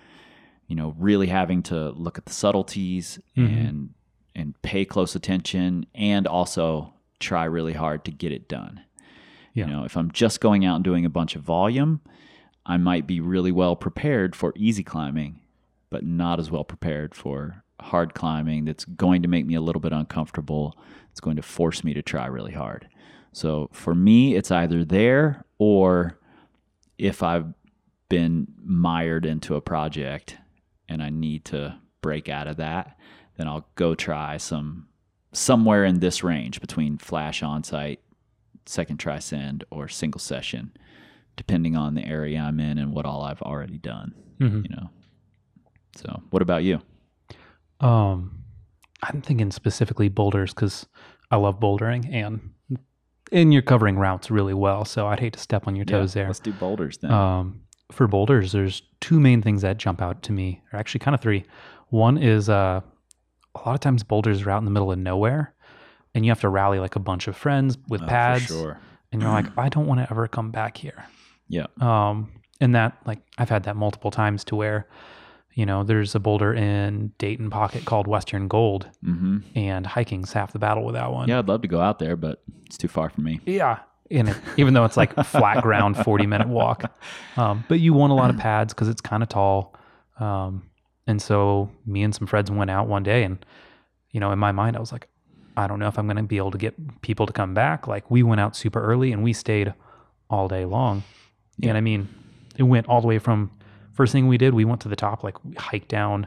[0.67, 3.69] you know really having to look at the subtleties Mhm.
[3.69, 3.95] and
[4.35, 8.81] and pay close attention and also try really hard to get it done.
[9.53, 9.67] Yeah.
[9.67, 12.01] You know, if I'm just going out and doing a bunch of volume,
[12.65, 15.41] I might be really well prepared for easy climbing,
[15.91, 19.81] but not as well prepared for hard climbing that's going to make me a little
[19.81, 20.77] bit uncomfortable.
[21.11, 22.89] It's going to force me to try really hard.
[23.33, 26.19] So for me, it's either there or
[26.99, 27.53] if I've
[28.09, 30.37] been mired into a project
[30.89, 32.97] and I need to break out of that,
[33.37, 34.89] then I'll go try some
[35.33, 38.01] somewhere in this range between flash on site,
[38.67, 40.73] second try send, or single session,
[41.37, 44.15] depending on the area I'm in and what all I've already done.
[44.39, 44.65] Mhm.
[44.65, 44.91] You know.
[45.97, 46.81] So, what about you?
[47.83, 48.45] Um,
[49.03, 50.87] I'm thinking specifically boulders because
[51.31, 52.51] I love bouldering and
[53.33, 54.85] and you're covering routes really well.
[54.85, 56.27] So I'd hate to step on your toes there.
[56.27, 57.11] Let's do boulders then.
[57.11, 61.15] Um, for boulders, there's two main things that jump out to me, or actually kind
[61.15, 61.45] of three.
[61.89, 62.81] One is uh,
[63.55, 65.55] a lot of times boulders are out in the middle of nowhere,
[66.15, 68.79] and you have to rally like a bunch of friends with Oh, pads, sure.
[69.13, 71.05] and you're like, I don't want to ever come back here.
[71.49, 71.67] Yeah.
[71.81, 74.89] Um, and that like I've had that multiple times to where,
[75.55, 80.53] you know, there's a boulder in Dayton Pocket called Western Gold, hmm and hiking's half
[80.53, 81.29] the battle with that one.
[81.29, 83.41] Yeah, I'd love to go out there, but it's too far for me.
[83.47, 83.81] Yeah.
[84.11, 84.27] It,
[84.59, 86.93] even though it's like flat ground, 40 minute walk.
[87.37, 89.75] Um, but you want a lot of pads because it's kind of tall.
[90.21, 90.69] Um,
[91.07, 93.45] and so me and some friends went out one day and,
[94.11, 95.09] you know, in my mind, I was like,
[95.57, 97.87] I don't know if I'm going to be able to get people to come back.
[97.87, 99.73] Like we went out super early and we stayed
[100.29, 101.03] all day long.
[101.63, 102.09] And I mean,
[102.57, 103.51] it went all the way from
[103.93, 106.27] first thing we did, we went to the top, like we hiked down,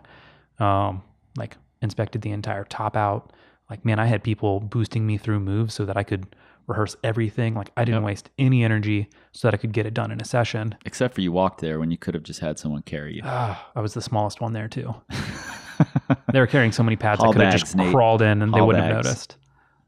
[0.60, 1.04] um,
[1.38, 3.32] like inspected the entire top out.
[3.70, 6.36] Like, man, I had people boosting me through moves so that I could
[6.68, 7.54] rehearse everything.
[7.56, 8.08] Like, I didn't Yep.
[8.08, 10.76] waste any energy so that I could get it done in a session.
[10.86, 13.22] Except for you walked there when you could have just had someone carry you.
[13.26, 14.94] Ah, I was the smallest one there too.
[16.32, 17.92] they were carrying so many pads, I Haul could have just Nate.
[17.92, 19.38] crawled in and they wouldn't have noticed.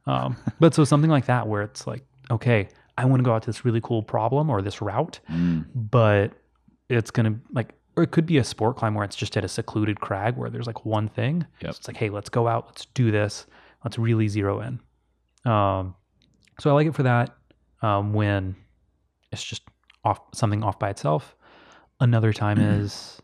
[0.05, 3.43] Um, but so something like that, where it's like, okay, I want to go out
[3.43, 6.31] to this really cool problem or this route, Mm, but
[6.89, 9.47] it's gonna like, or it could be a sport climb where it's just at a
[9.47, 11.45] secluded crag where there's like one thing.
[11.61, 11.73] Yep.
[11.73, 13.45] So it's like, hey, let's go out, let's do this,
[13.83, 14.79] let's really zero in.
[15.51, 15.95] Um,
[16.59, 17.35] so I like it for that.
[17.81, 18.55] Um, when
[19.31, 19.61] it's just
[20.03, 21.35] off something off by itself.
[21.99, 23.21] Another time is,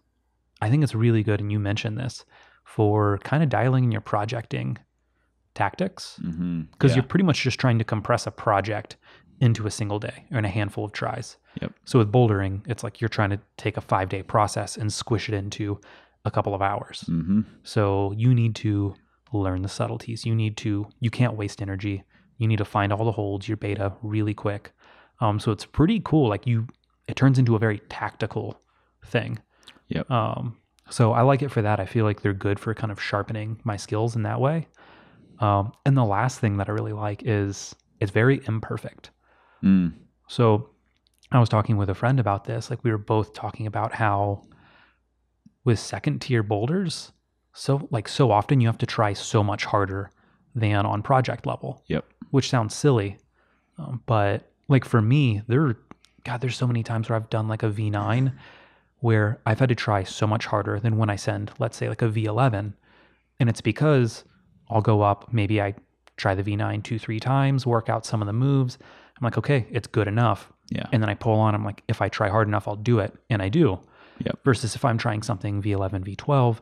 [0.62, 2.26] I think it's really good, and you mentioned this
[2.63, 4.78] for kind of dialing in your projecting
[5.54, 6.19] tactics
[6.71, 8.97] because you're pretty much just trying to compress a project
[9.39, 11.38] into a single day or in a handful of tries.
[11.62, 11.74] Yep.
[11.86, 15.30] So with bouldering, it's like you're trying to take a five day process and squish
[15.30, 15.80] it into
[16.26, 17.02] a couple of hours.
[17.02, 18.96] hmm So you need to
[19.34, 20.26] learn the subtleties.
[20.26, 22.04] You need to, you can't waste energy.
[22.38, 24.72] You need to find all the holds, your beta really quick.
[25.19, 26.30] Um, so it's pretty cool.
[26.30, 26.67] Like you,
[27.08, 28.60] it turns into a very tactical
[29.06, 29.39] thing.
[29.89, 30.10] Yep.
[30.10, 30.58] Um,
[30.89, 31.80] so I like it for that.
[31.80, 34.67] I feel like they're good for kind of sharpening my skills in that way.
[35.39, 39.12] Um, and the last thing that I really like is it's very imperfect.
[39.63, 39.93] Mm.
[40.28, 40.69] So
[41.32, 42.69] I was talking with a friend about this.
[42.69, 44.43] Like we were both talking about how
[45.63, 47.12] with second tier boulders,
[47.54, 50.12] so like so often you have to try so much harder
[50.56, 52.06] than on project level, Yep.
[52.32, 53.17] which sounds silly.
[53.78, 55.76] Um, but like for me, there,
[56.26, 58.34] God, there's so many times where I've done like a V9
[58.99, 62.02] where I've had to try so much harder than when I send, let's say, like
[62.02, 62.73] a V11.
[63.39, 64.23] And it's because
[64.69, 65.73] I'll go up, maybe I
[66.17, 68.78] try the V9 two, three times, work out some of the moves.
[69.24, 70.52] I'm like, okay, it's good enough.
[70.70, 70.86] Yeah.
[70.92, 73.14] And then I pull on, I'm like, if I try hard enough, I'll do it.
[73.30, 73.80] And I do.
[74.26, 74.40] Yep.
[74.44, 76.58] Versus if I'm trying something V11, V12,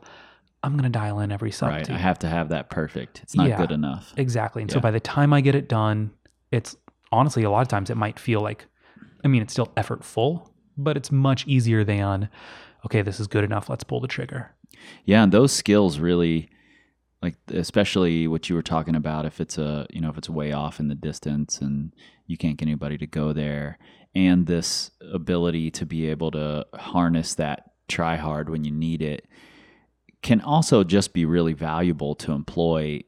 [0.62, 1.70] I'm going to dial in every sub.
[1.70, 1.90] Right.
[1.90, 3.20] I have to have that perfect.
[3.24, 3.56] It's not Yeah.
[3.56, 4.12] good enough.
[4.16, 4.62] Exactly.
[4.62, 6.12] And so by the time I get it done,
[6.52, 6.76] it's
[7.10, 8.66] honestly a lot of times it might feel like,
[9.24, 12.28] I mean, it's still effortful, but it's much easier than,
[12.86, 13.68] okay, this is good enough.
[13.68, 14.52] Let's pull the trigger.
[15.04, 16.48] Yeah, and those skills really
[17.22, 20.52] like especially what you were talking about if it's a you know if it's way
[20.52, 21.92] off in the distance and
[22.26, 23.78] you can't get anybody to go there
[24.14, 29.26] and this ability to be able to harness that try hard when you need it
[30.22, 33.02] can also just be really valuable to employ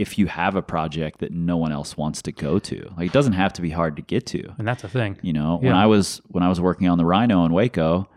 [0.00, 2.90] if you have a project that no one else wants to go to.
[2.96, 4.54] Like it doesn't have to be hard to get to.
[4.58, 5.18] And that's a thing.
[5.20, 8.08] You know, when I was when I was working on the Rhino in Waco,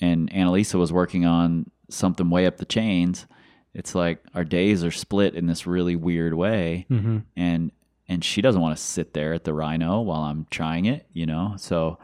[0.00, 3.26] and Annalisa was working on something way up the chains,
[3.74, 7.72] it's like our days are split in this really weird way, hmm and
[8.08, 11.06] and she doesn't want to sit there at the Rhino while I'm trying it.
[11.12, 11.98] You know, so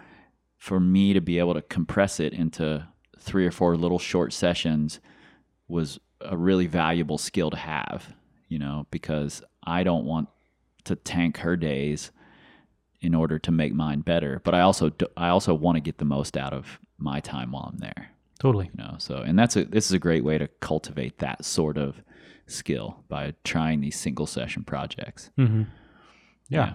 [0.56, 2.86] for me to be able to compress it into
[3.18, 5.00] three or four little short sessions
[5.68, 8.14] was a really valuable skill to have.
[8.48, 10.28] You know, because I don't want
[10.84, 12.12] to tank her days
[13.00, 14.40] in order to make mine better.
[14.44, 17.52] But I also do, I also want to get the most out of my time
[17.52, 18.10] while I'm there.
[18.38, 18.70] Totally.
[18.76, 21.78] You know, so and that's a this is a great way to cultivate that sort
[21.78, 22.00] of
[22.46, 25.30] skill by trying these single session projects.
[25.36, 25.62] hmm
[26.48, 26.74] Yeah.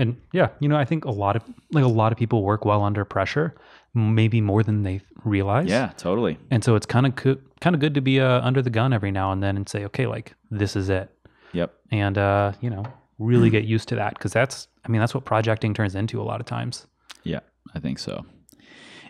[0.00, 2.64] And yeah, you know, I think a lot of like a lot of people work
[2.64, 3.56] well under pressure,
[3.94, 5.66] maybe more than they realize.
[5.68, 6.38] Yeah, totally.
[6.52, 8.92] And so it's kind of co- kind of good to be uh, under the gun
[8.92, 11.10] every now and then and say, okay, like this is it,
[11.52, 11.74] Yep.
[11.90, 12.84] and uh, you know,
[13.18, 16.24] really get used to that because that's, I mean, that's what projecting turns into a
[16.24, 16.86] lot of times.
[17.24, 17.40] Yeah,
[17.74, 18.24] I think so.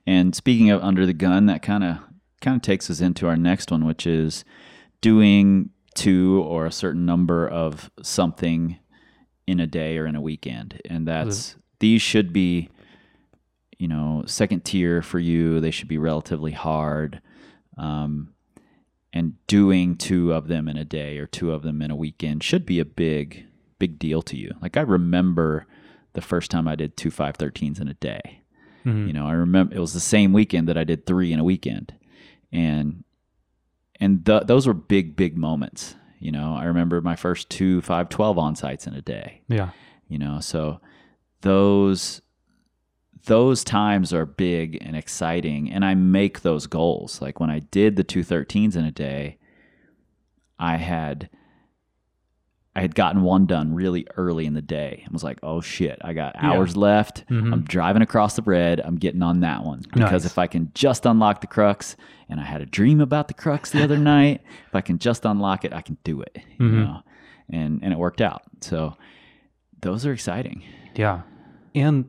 [0.09, 1.99] And speaking of under the gun, that kind of
[2.40, 4.42] kind of takes us into our next one, which is
[5.03, 8.79] doing two or a certain number of something
[9.47, 10.81] in a day or in a weekend.
[10.88, 12.71] And that's these should be
[13.79, 15.61] you know, second tier for you.
[15.61, 17.21] They should be relatively hard.
[17.77, 18.33] Um,
[19.12, 22.42] and doing two of them in a day or two of them in a weekend
[22.42, 23.44] should be a big,
[23.79, 24.53] big deal to you.
[24.62, 25.66] Like I remember
[26.14, 28.42] the first time I did two 513s in a day.
[28.88, 29.07] Mhm.
[29.07, 31.44] You know, I remember it was the same weekend that I did three in a
[31.44, 31.94] weekend,
[32.53, 33.05] and
[34.01, 35.96] and th- those were big, big moments.
[36.20, 39.42] You know, I remember my first two 512 on sites in a day.
[39.48, 39.70] Yeah.
[40.09, 40.81] You know, so
[41.42, 42.22] those
[43.27, 47.20] those times are big and exciting, and I make those goals.
[47.20, 49.38] Like when I did the two 13s in a day,
[50.59, 51.29] I had
[52.79, 55.99] I had gotten one done really early in the day and was like, oh shit,
[56.03, 56.53] I got Yeah.
[56.53, 57.25] hours left.
[57.29, 57.53] Mhm.
[57.53, 58.81] I'm driving across the red.
[58.81, 59.81] I'm getting on that one.
[59.93, 60.27] Because Nice.
[60.27, 61.97] if I can just unlock the crux,
[62.29, 65.25] and I had a dream about the crux the other night, if I can just
[65.25, 66.38] unlock it, I can do it.
[66.59, 66.85] You Mhm.
[66.85, 67.03] know?
[67.51, 68.43] And and it worked out.
[68.61, 68.97] So
[69.81, 70.62] those are exciting.
[70.95, 71.23] Yeah.
[71.75, 72.05] And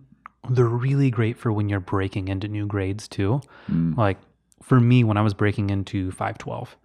[0.50, 3.42] they're really great for when you're breaking into new grades too.
[3.72, 3.98] Mm.
[3.98, 4.18] Like
[4.62, 6.78] for me, when I was breaking into 512,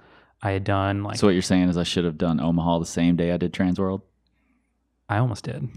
[0.45, 2.87] I had done like, So what you're saying is I should have done Omaha the
[2.87, 4.03] same day I did Transworld?
[5.09, 5.69] I almost did.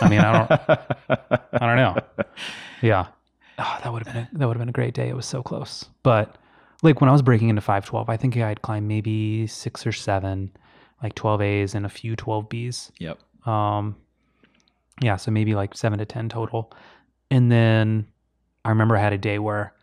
[0.00, 0.50] I mean, I don't,
[1.52, 1.96] I don't know.
[2.82, 3.06] Yeah.
[3.58, 5.08] Oh, that would have been a, that would have been a great day.
[5.08, 5.86] It was so close.
[6.02, 6.36] But
[6.82, 9.92] like when I was breaking into 512, I think I had climbed maybe six or
[9.92, 10.50] seven,
[11.02, 12.92] like 12 A's and a few 12 B's.
[12.98, 13.18] Yep.
[13.46, 13.96] Um,
[15.00, 16.72] yeah, so maybe like seven to 10 total.
[17.30, 18.06] And then
[18.64, 19.74] I remember I had a day where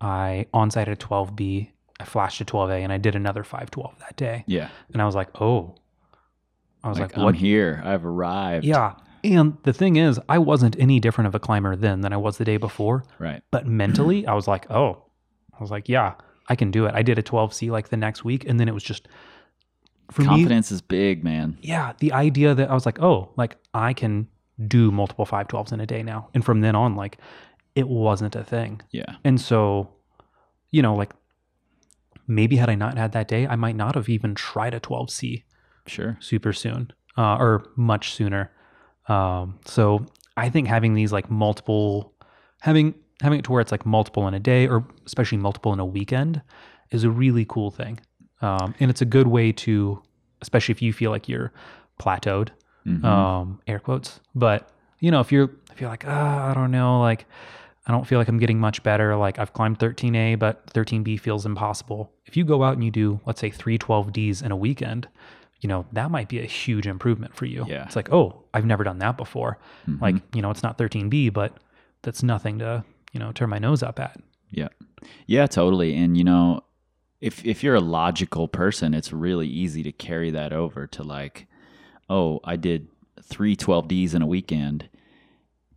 [0.00, 4.44] I on-site at 12B, I flashed a 12A, and I did another 512 that day.
[4.46, 4.68] Yeah.
[4.92, 5.74] And I was like, oh,
[6.84, 7.34] I was Like, like, I'm what?
[7.34, 7.82] here.
[7.84, 8.64] I've arrived.
[8.64, 8.94] Yeah.
[9.24, 12.38] And the thing is, I wasn't any different of a climber then than I was
[12.38, 13.02] the day before.
[13.18, 13.42] Right.
[13.50, 15.02] But mentally, I was like, oh,
[15.52, 16.14] I was like, yeah,
[16.48, 16.94] I can do it.
[16.94, 18.44] I did a 12C like the next week.
[18.48, 19.08] And then it was just,
[20.12, 21.58] for me, Confidence is big, man.
[21.60, 24.28] yeah, the idea that I was like, oh, like I can
[24.68, 26.28] do multiple 512s in a day now.
[26.32, 27.18] And from then on, like
[27.74, 28.80] it wasn't a thing.
[28.92, 29.16] Yeah.
[29.24, 29.90] And so,
[30.70, 31.12] you know, like
[32.28, 35.44] maybe had I not had that day, I might not have even tried a 12C
[35.86, 36.16] Sure.
[36.20, 38.50] super soon uh, or much sooner.
[39.08, 42.12] Um, so I think having these like multiple,
[42.60, 45.80] having having it to where it's like multiple in a day or especially multiple in
[45.80, 46.40] a weekend
[46.90, 47.98] is a really cool thing.
[48.42, 50.00] Um, and it's a good way to,
[50.42, 51.52] especially if you feel like you're
[51.98, 52.50] plateaued,
[52.86, 53.04] Mhm.
[53.04, 54.20] um, air quotes.
[54.34, 57.24] But you know, if you're if you're like, ah, I don't know, like
[57.88, 59.16] I don't feel like I'm getting much better.
[59.16, 62.12] Like I've climbed 13A, but 13B feels impossible.
[62.26, 65.08] If you go out and you do, let's say, three 12Ds in a weekend,
[65.60, 67.64] you know, that might be a huge improvement for you.
[67.66, 67.84] Yeah.
[67.84, 69.58] It's like, oh, I've never done that before.
[69.88, 70.00] Mhm.
[70.00, 71.56] Like, you know, it's not 13B, but
[72.02, 74.20] that's nothing to, you know, turn my nose up at.
[74.50, 74.68] Yeah.
[75.26, 75.96] Yeah, totally.
[75.96, 76.62] And you know,
[77.20, 81.46] if if you're a logical person, it's really easy to carry that over to like,
[82.10, 82.88] oh, I did
[83.22, 84.88] three 12Ds in a weekend,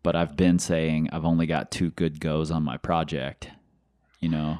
[0.04, 3.50] but I've been saying I've only got two good goes on my project,
[4.20, 4.60] you know.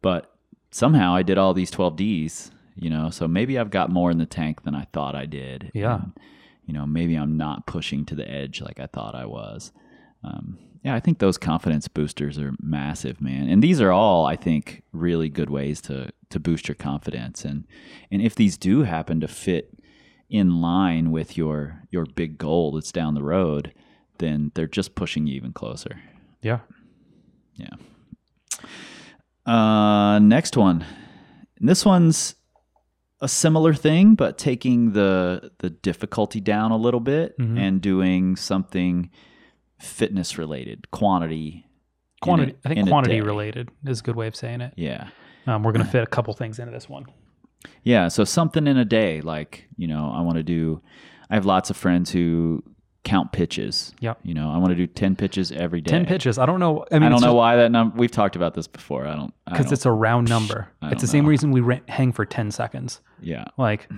[0.00, 0.34] But
[0.70, 4.26] somehow I did all these 12Ds, you know, so maybe I've got more in the
[4.26, 5.70] tank than I thought I did.
[5.74, 5.96] Yeah.
[5.96, 6.12] And,
[6.64, 9.72] you know, maybe I'm not pushing to the edge like I thought I was.
[10.24, 13.48] Um, yeah, I think those confidence boosters are massive, man.
[13.48, 17.66] And these are all, I think, really good ways to to boost your confidence and
[18.10, 19.78] and if these do happen to fit
[20.30, 23.72] in line with your your big goal that's down the road
[24.22, 26.00] then they're just pushing you even closer
[26.42, 26.60] Yeah.
[27.56, 27.74] yeah
[29.46, 30.84] uh next one
[31.58, 32.36] and this one's
[33.20, 37.58] a similar thing but taking the the difficulty down a little bit Mhm.
[37.58, 39.10] and doing something
[39.78, 41.66] fitness related quantity
[42.20, 42.52] Quantity.
[42.64, 44.74] a- I think quantity related is a good way of saying it.
[44.76, 45.08] yeah
[45.46, 47.04] Um, we're gonna fit a couple things into this one.
[47.82, 50.80] Yeah, so something in a day, like you know, I want to do.
[51.30, 52.62] I have lots of friends who
[53.04, 53.92] count pitches.
[54.00, 54.20] Yep.
[54.22, 55.90] You know, I want to do ten pitches every day.
[55.90, 56.38] Ten pitches.
[56.38, 56.84] I don't know.
[56.90, 57.96] I mean, I don't know just- why that number.
[57.96, 59.06] We've talked about this before.
[59.06, 59.34] I don't.
[59.46, 60.68] Because it's a round number.
[60.82, 63.00] It's the don't same reason we ra- hang for 10 seconds.
[63.20, 63.44] yeah.
[63.58, 63.88] Like,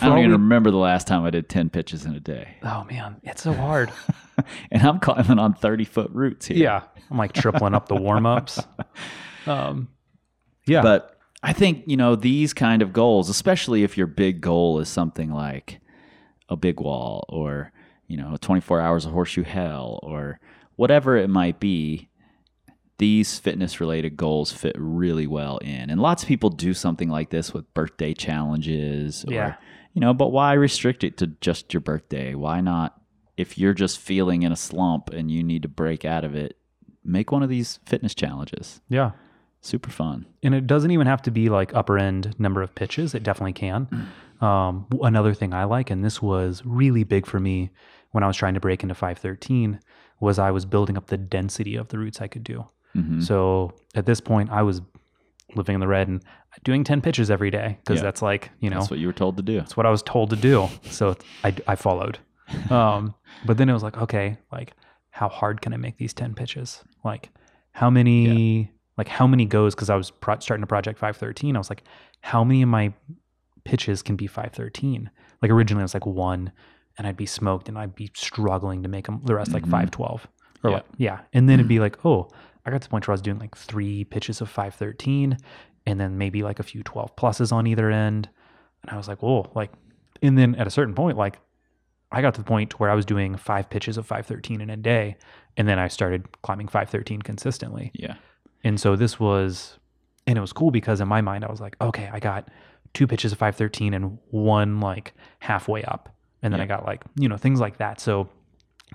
[0.00, 2.56] I don't even we- remember the last time I did ten pitches in a day,
[2.62, 3.92] oh man, it's so hard.
[4.72, 6.56] and I'm climbing on thirty foot routes here.
[6.56, 6.82] yeah.
[7.10, 8.60] I'm like tripling up the warm ups.
[9.46, 9.88] Um,
[10.66, 10.80] yeah.
[10.80, 14.88] But I think, you know, these kind of goals, especially if your big goal is
[14.88, 15.80] something like
[16.48, 17.70] a big wall or,
[18.06, 20.38] you know, 24 hours of horseshoe hell or
[20.76, 22.08] whatever it might be,
[22.98, 25.90] these fitness related goals fit really well in.
[25.90, 29.54] And lots of people do something like this with birthday challenges or, Yeah.
[29.94, 32.34] you know, but why restrict it to just your birthday?
[32.34, 33.00] Why not?
[33.36, 36.56] If you're just feeling in a slump and you need to break out of it,
[37.04, 38.80] make one of these fitness challenges.
[38.88, 39.12] yeah.
[39.60, 40.26] Super fun.
[40.42, 43.14] And it doesn't even have to be like upper end number of pitches.
[43.14, 43.88] It definitely can.
[44.42, 47.70] Um, another thing I like, and this was really big for me
[48.14, 49.80] when I was trying to break into 513,
[50.20, 52.64] was I was building up the density of the routes I could do.
[52.96, 53.20] Mhm.
[53.22, 54.80] So at this point, I was
[55.56, 56.22] living in the red and
[56.62, 58.04] doing 10 pitches every day because Yeah.
[58.04, 59.56] that's like, you know, That's what you were told to do.
[59.58, 60.68] That's what I was told to do.
[60.90, 62.18] So I, I followed.
[62.70, 63.14] Um,
[63.46, 64.72] but then it was like, okay, like
[65.10, 66.84] how hard can I make these 10 pitches?
[67.04, 67.30] Like
[67.72, 69.74] how many, like how many goes?
[69.74, 71.56] Cause I was pro- starting to project 513.
[71.56, 71.82] I was like,
[72.20, 72.92] how many of my
[73.64, 75.10] pitches can be 513?
[75.42, 76.52] Like originally I was like one
[76.98, 79.70] and I'd be smoked and I'd be struggling to make them the rest like Mhm.
[79.70, 80.26] 512
[80.62, 80.76] or Yeah.
[80.76, 81.20] like, yeah.
[81.32, 82.28] And then it'd be like, oh,
[82.64, 85.36] I got to the point where I was doing like three pitches of 513
[85.86, 88.28] and then maybe like a few 12 pluses on either end.
[88.82, 89.70] And I was like, whoa, like,
[90.22, 91.38] and then at a certain point, like,
[92.12, 94.76] I got to the point where I was doing five pitches of 513 in a
[94.76, 95.16] day.
[95.56, 97.90] And then I started climbing 513 consistently.
[97.94, 98.14] Yeah.
[98.62, 99.78] And so this was,
[100.26, 102.48] and it was cool because in my mind, I was like, okay, I got
[102.94, 106.08] two pitches of 513 and one like halfway up.
[106.44, 108.00] And then I got like, you know, things like that.
[108.00, 108.28] So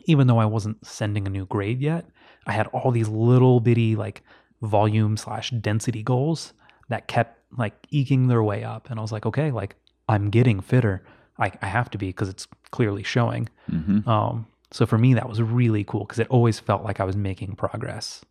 [0.06, 2.06] even though I wasn't sending a new grade yet,
[2.46, 4.22] I had all these little bitty like
[4.62, 6.54] volume slash density goals
[6.90, 8.90] that kept like eking their way up.
[8.90, 9.76] And I was like, okay, like
[10.08, 11.04] I'm getting fitter.
[11.38, 13.50] I, I have to be because it's clearly showing.
[13.70, 17.04] hmm Um, so for me, that was really cool because it always felt like I
[17.04, 18.24] was making progress.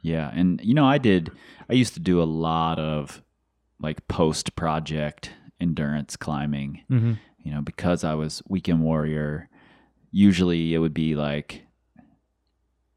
[0.00, 0.30] Yeah.
[0.34, 1.30] And, you know, I did,
[1.68, 3.22] I used to do a lot of
[3.80, 7.12] like post project endurance climbing, Mm-hmm.
[7.44, 9.48] You know, because I was weekend warrior.
[10.10, 11.62] Usually it would be like,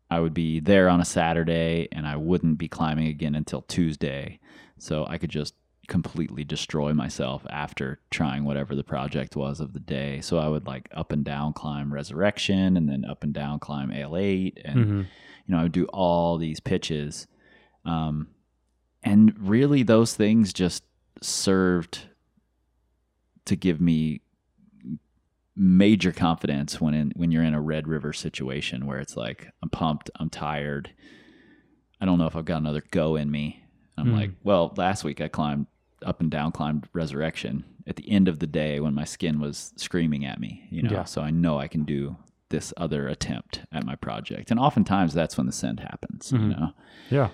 [0.09, 4.39] I would be there on a Saturday and I wouldn't be climbing again until Tuesday.
[4.79, 5.53] So I could just
[5.87, 10.21] completely destroy myself after trying whatever the project was of the day.
[10.21, 13.89] So I would like up and down climb Resurrection and then up and down climb
[13.89, 14.97] L8 and Mm-hmm.
[14.99, 15.05] you
[15.47, 17.27] know, I would do all these pitches.
[17.85, 18.27] Um,
[19.03, 20.83] and really, those things just
[21.21, 22.09] served
[23.45, 24.21] to give me
[25.59, 29.69] major confidence when in when you're in a Red River situation where it's like I'm
[29.69, 30.91] pumped, I'm tired,
[31.99, 33.63] I don't know if I've got another go in me.
[33.97, 34.15] I'm Hmm.
[34.15, 35.65] like, well, last week I climbed
[36.05, 39.73] up and down, climbed Resurrection at the end of the day when my skin was
[39.77, 40.91] screaming at me, you know.
[40.91, 41.03] Yeah.
[41.05, 42.15] So I know I can do
[42.49, 46.41] this other attempt at my project, and oftentimes that's when the send happens, Mhm.
[46.41, 46.71] you know.
[47.09, 47.29] Yeah.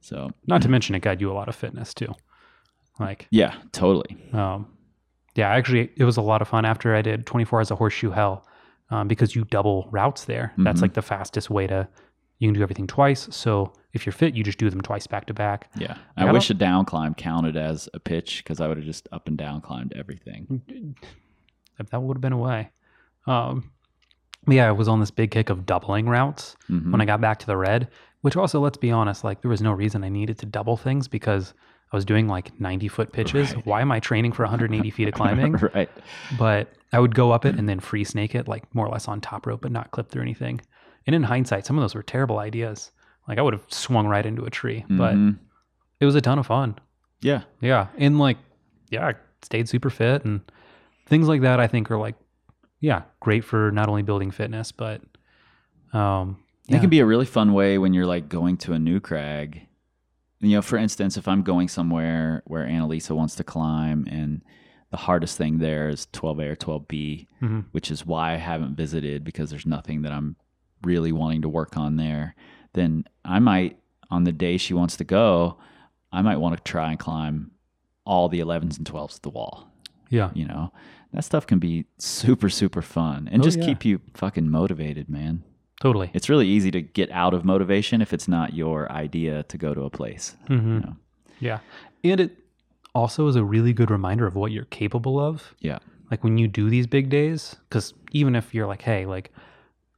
[0.00, 2.12] So Not to mention it got you a lot of fitness too.
[2.98, 4.16] Like, yeah, totally.
[4.32, 4.66] um,
[5.34, 8.10] yeah, actually, it was a lot of fun after I did 24 hours of horseshoe
[8.10, 8.46] hell
[8.90, 10.52] um, because you double routes there.
[10.58, 10.82] That's Mhm.
[10.82, 11.86] like the fastest way to,
[12.38, 13.28] you can do everything twice.
[13.30, 15.70] So if you're fit, you just do them twice back to back.
[15.78, 18.86] Yeah, I I wish a down climb counted as a pitch because I would have
[18.86, 20.62] just up and down climbed everything.
[21.78, 22.70] If that would have been a way.
[23.26, 23.70] Um,
[24.48, 26.90] yeah, I was on this big kick of doubling routes Mhm.
[26.92, 27.88] when I got back to the red,
[28.22, 31.08] which also, let's be honest, like there was no reason I needed to double things
[31.08, 31.54] because
[31.92, 33.54] I was doing like 90 foot pitches.
[33.54, 33.66] Right.
[33.66, 35.52] Why am I training for 180 feet of climbing?
[35.74, 35.90] right.
[36.38, 39.08] But I would go up it and then free snake it, like more or less
[39.08, 40.60] on top rope, but not clip through anything.
[41.06, 42.92] And in hindsight, some of those were terrible ideas.
[43.26, 45.38] Like I would have swung right into a tree, but Mhm.
[46.00, 46.76] it was a ton of fun.
[47.22, 47.88] yeah, Yeah.
[47.98, 48.38] And like,
[48.90, 50.40] yeah, I stayed super fit and
[51.06, 52.14] things like that, I think are like,
[52.80, 55.02] yeah, great for not only building fitness, but,
[55.92, 56.38] um,
[56.68, 59.62] it can be a really fun way when you're like going to a new crag
[60.40, 64.42] you know, for instance, if I'm going somewhere where Annalisa wants to climb and
[64.90, 67.64] the hardest thing there is 12A or 12B, Mhm.
[67.72, 70.36] which is why I haven't visited because there's nothing that I'm
[70.82, 72.34] really wanting to work on there,
[72.72, 73.78] then I might,
[74.10, 75.58] on the day she wants to go,
[76.10, 77.52] I might want to try and climb
[78.04, 79.68] all the 11s and 12s at the wall.
[80.08, 80.30] Yeah.
[80.34, 80.72] You know,
[81.12, 83.66] that stuff can be super, super fun and Oh, just yeah.
[83.66, 85.44] keep you fucking motivated, man.
[85.80, 86.10] Totally.
[86.12, 89.74] It's really easy to get out of motivation if it's not your idea to go
[89.74, 90.36] to a place.
[90.46, 90.96] hmm You know?
[91.40, 91.58] Yeah.
[92.04, 92.36] And it
[92.94, 95.54] also is a really good reminder of what you're capable of.
[95.60, 95.78] Yeah.
[96.10, 99.32] Like when you do these big days, because even if you're like, hey, like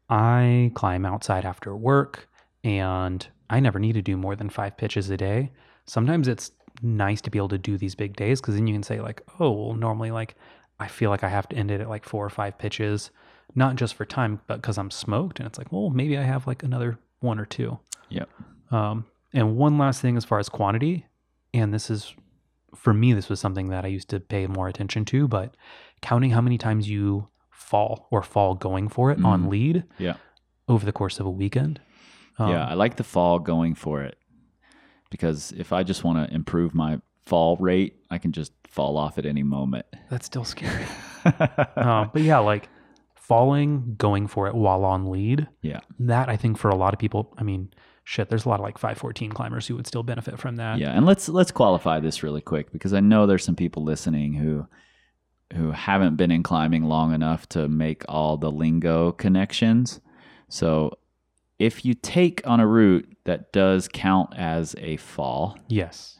[0.09, 2.29] I climb outside after work
[2.63, 5.51] and I never need to do more than five pitches a day,
[5.87, 6.53] sometimes it's
[6.83, 9.23] nice to be able to do these big days because then you can say, like,
[9.41, 10.37] oh, well, normally, like,
[10.81, 13.11] I feel like I have to end it at like four or five pitches,
[13.55, 15.39] not just for time, but because I'm smoked.
[15.39, 17.79] And it's like, well, maybe I have like another one or two.
[18.09, 18.29] Yep.
[18.71, 21.07] Um, and one last thing as far as quantity,
[21.55, 22.15] and this is
[22.75, 25.55] for me, this was something that I used to pay more attention to, but
[26.01, 29.49] counting how many times you fall or fall going for it on Mhm.
[29.51, 30.15] lead Yeah.
[30.69, 31.81] over the course of a weekend.
[32.39, 32.67] Um, yeah.
[32.67, 34.17] I like the fall going for it
[35.11, 39.19] because if I just want to improve my fall rate, I can just fall off
[39.19, 39.85] at any moment.
[40.11, 40.87] That's still scary.
[41.25, 42.69] uh, but yeah, like
[43.33, 45.49] falling, going for it while on lead.
[45.63, 45.81] Yeah.
[45.99, 47.73] That I think for a lot of people, I mean,
[48.05, 50.79] shit, there's a lot of like 514 climbers who would still benefit from that.
[50.79, 50.91] yeah.
[50.91, 54.67] And let's let's qualify this really quick because I know there's some people listening who
[55.55, 60.01] who haven't been in climbing long enough to make all the lingo connections.
[60.49, 60.97] So
[61.59, 66.19] if you take on a route that does count as a fall, Yes.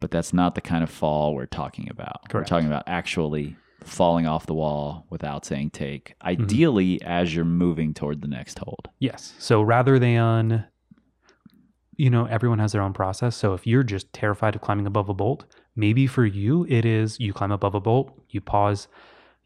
[0.00, 2.28] but that's not the kind of fall we're talking about.
[2.28, 2.34] Correct.
[2.34, 6.42] We're talking about actually falling off the wall without saying take, Mm-hmm.
[6.42, 8.88] ideally as you're moving toward the next hold.
[8.98, 9.34] Yes.
[9.38, 10.64] So rather than,
[11.96, 13.36] you know, everyone has their own process.
[13.36, 15.44] So if you're just terrified of climbing above a bolt,
[15.76, 18.88] maybe for you, it is you climb above a bolt, you pause,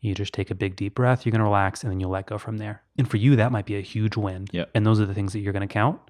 [0.00, 2.26] you just take a big deep breath, you're going to relax, and then you'll let
[2.26, 2.82] go from there.
[2.98, 4.46] And for you, that might be a huge win.
[4.50, 4.70] Yep.
[4.74, 6.00] And those are the things that you're going to count.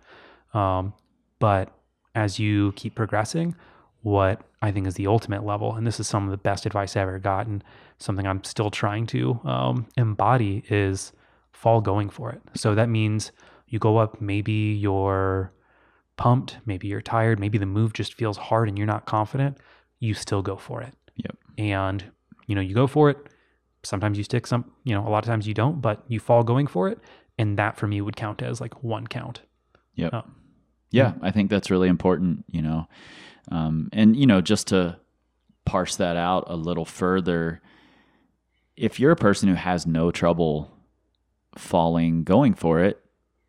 [0.54, 0.94] Um,
[1.38, 1.72] but
[2.14, 3.54] as you keep progressing,
[4.02, 6.96] what I think is the ultimate level, and this is some of the best advice
[6.96, 7.62] I've ever gotten,
[7.98, 11.12] something I'm still trying to um, embody is
[11.52, 12.42] fall going for it.
[12.54, 13.32] So that means
[13.68, 15.52] you go up, maybe you're
[16.16, 19.58] pumped, maybe you're tired, maybe the move just feels hard and you're not confident,
[20.00, 20.94] you still go for it.
[21.16, 21.36] Yep.
[21.58, 22.04] And
[22.46, 23.16] you know, you go for it.
[23.82, 26.42] Sometimes you stick some, you know, a lot of times you don't, but you fall
[26.42, 26.98] going for it.
[27.38, 29.42] And that for me would count as like one count.
[29.94, 30.10] Yep.
[30.12, 30.22] Oh.
[30.90, 32.86] Yeah, I think that's really important, you know.
[33.50, 34.98] Um, and, you know, just to
[35.64, 37.60] parse that out a little further,
[38.76, 40.70] if you're a person who has no trouble
[41.56, 43.02] falling going for it,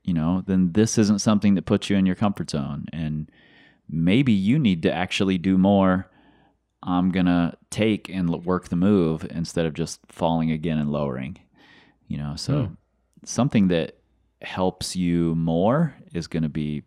[0.04, 2.86] you know, then this isn't something that puts you in your comfort zone.
[2.91, 3.32] And
[3.88, 6.10] maybe you need to actually do more.
[6.82, 11.38] I'm going to take and work the move instead of just falling again and lowering,
[12.08, 12.36] you know.
[12.36, 12.74] So Hmm.
[13.24, 13.98] something that
[14.41, 16.84] helps you more is going to be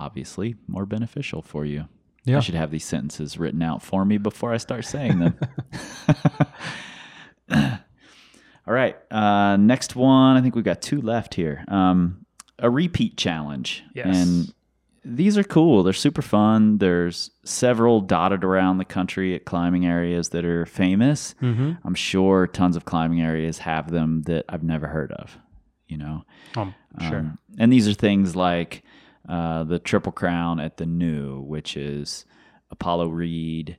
[0.00, 1.86] obviously more beneficial for you.
[2.28, 2.38] Yeah.
[2.38, 5.38] I should have these sentences written out for me before I start saying them.
[8.68, 8.96] All right.
[9.10, 10.36] Uh, next one.
[10.36, 11.64] I think we've got two left here.
[11.68, 12.26] Um,
[12.58, 13.82] a repeat challenge.
[13.94, 14.16] Yes.
[14.16, 14.52] And
[15.04, 15.82] these are cool.
[15.82, 16.78] They're super fun.
[16.78, 21.34] There's several dotted around the country at climbing areas that are famous.
[21.40, 21.72] Mm-hmm.
[21.82, 25.38] I'm sure tons of climbing areas have them that I've never heard of,
[25.86, 26.24] you know?
[26.56, 27.20] Um, sure.
[27.20, 28.82] Um, and these are things like
[29.28, 32.24] uh, the Triple Crown at the New, which is
[32.70, 33.76] Apollo Reed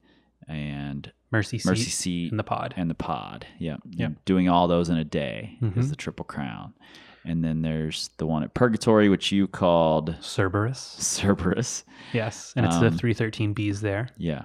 [0.48, 2.74] and Mercy seat Mercy Seat in the pod.
[2.78, 3.46] and the Pod.
[3.60, 3.78] Yeah.
[3.92, 4.08] Yep.
[4.08, 5.78] And Doing all those in a day Mhm.
[5.78, 6.74] is the Triple Crown.
[7.26, 10.80] And then there's the one at Purgatory, which you called Cerberus.
[11.00, 11.84] Cerberus.
[12.14, 12.54] Yes.
[12.56, 14.10] And it's the Um, 313 Bs there.
[14.18, 14.44] Yeah.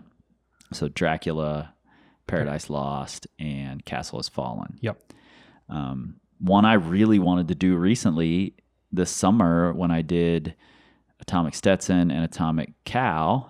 [0.73, 1.73] So Dracula,
[2.27, 4.77] Paradise Lost, and Castle Has Fallen.
[4.83, 5.01] Yep.
[5.71, 8.55] Um, one I really wanted to do recently
[8.93, 10.55] this summer when I did
[11.27, 13.47] Atomic Stetson and Atomic Cow.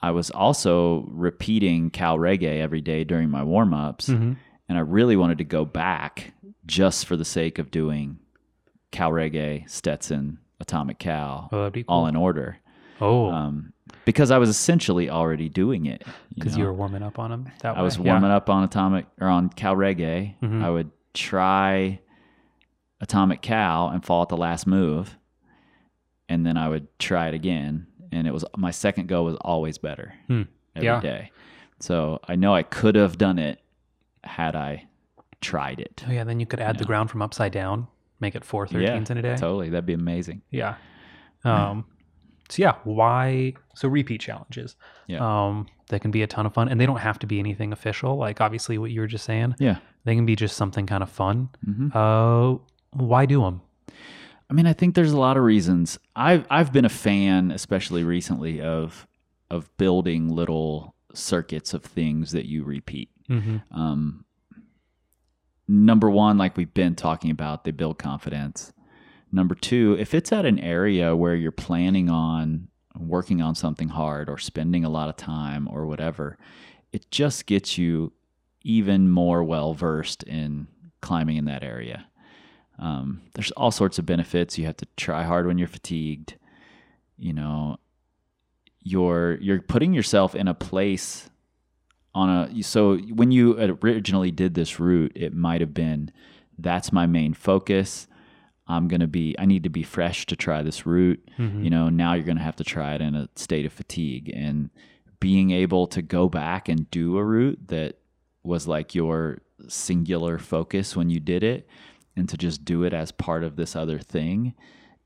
[0.00, 4.08] I was also repeating Cal Reggae every day during my warm ups.
[4.08, 4.34] Mm-hmm.
[4.68, 6.32] And I really wanted to go back
[6.66, 8.20] just for the sake of doing
[8.92, 11.82] Cal Reggae, Stetson, Atomic Cow, Oh, cool.
[11.88, 12.58] all in order.
[13.00, 13.72] oh, Um,
[14.04, 16.04] because I was essentially already doing it.
[16.34, 18.08] because you, were warming up on them that I was way.
[18.10, 20.34] warming up on Atomic or on Cal Reggae.
[20.40, 20.62] Mhm.
[20.62, 22.00] I would try
[23.00, 25.16] Atomic Cow and fall at the last move,
[26.28, 27.86] and then I would try it again.
[28.12, 30.42] And it was my second go was always better Hmm.
[30.74, 31.30] every day.
[31.32, 31.38] Yeah.
[31.80, 33.60] So I know I could have done it
[34.24, 34.86] had I
[35.40, 36.04] tried it.
[36.08, 36.24] Oh, yeah.
[36.24, 37.86] Then you could add the ground from upside down,
[38.20, 39.36] make it four 13s in a day.
[39.36, 40.42] Totally, that'd be amazing.
[40.50, 40.74] Yeah.
[41.44, 41.84] Um,
[42.48, 43.54] so yeah, why?
[43.74, 44.74] So repeat challenges.
[45.06, 45.18] Yeah.
[45.20, 47.72] Um, they can be a ton of fun, and they don't have to be anything
[47.72, 48.16] official.
[48.16, 49.54] Like obviously, what you were just saying.
[49.58, 49.78] Yeah.
[50.04, 51.50] They can be just something kind of fun.
[51.66, 51.94] Mhm.
[51.94, 52.58] Uh,
[52.92, 53.60] why do them?
[54.50, 55.98] I mean, I think there's a lot of reasons.
[56.16, 59.06] I've I've been a fan, especially recently, of
[59.50, 63.10] of building little circuits of things that you repeat.
[63.28, 63.58] Mm-hmm.
[63.78, 64.24] Um,
[65.66, 68.72] number one, like we've been talking about, they build confidence.
[69.30, 72.68] Number two, if it's at an area where you're planning on
[72.98, 76.38] working on something hard or spending a lot of time or whatever,
[76.92, 78.12] it just gets you
[78.62, 80.68] even more well versed in
[81.00, 82.06] climbing in that area.
[82.78, 84.56] Um, there's all sorts of benefits.
[84.58, 86.36] You have to try hard when you're fatigued.
[87.18, 87.78] You know,
[88.82, 91.28] you're you're putting yourself in a place
[92.14, 96.10] on a so when you originally did this route, it might have been
[96.58, 98.06] that's my main focus.
[98.66, 101.20] I'm gonna be I need to be fresh to try this route.
[101.38, 101.64] Mhm.
[101.64, 104.70] You know, now you're gonna have to try it in a state of fatigue and
[105.20, 107.98] being able to go back and do a route that
[108.44, 111.66] was like your singular focus when you did it
[112.18, 114.54] and to just do it as part of this other thing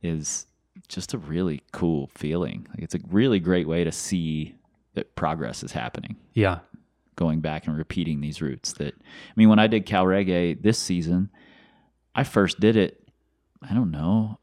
[0.02, 0.46] is
[0.88, 2.66] just a really cool feeling.
[2.70, 4.54] Like it's a really great way to see
[4.94, 6.60] that progress is happening Yeah.
[7.16, 10.78] going back and repeating these routes that I mean when I did Cal Reggae this
[10.78, 11.30] season
[12.14, 13.08] I first did it
[13.62, 14.38] I don't know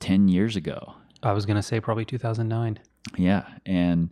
[0.00, 2.78] 10 years ago I was gonna say probably 2009.
[3.16, 4.10] yeah and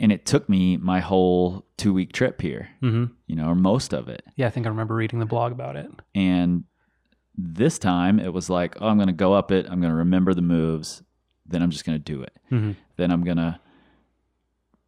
[0.00, 3.12] and it took me my whole 2 week trip here Mm-hmm.
[3.26, 5.76] you know or most of it Yeah, I think I remember reading the blog about
[5.76, 5.90] it.
[6.14, 6.64] and
[7.40, 9.98] this time it was like oh I'm going to go up it I'm going to
[9.98, 11.02] remember the moves
[11.46, 12.36] then I'm just going to do it.
[12.50, 12.72] Mm-hmm.
[12.96, 13.60] then I'm gonna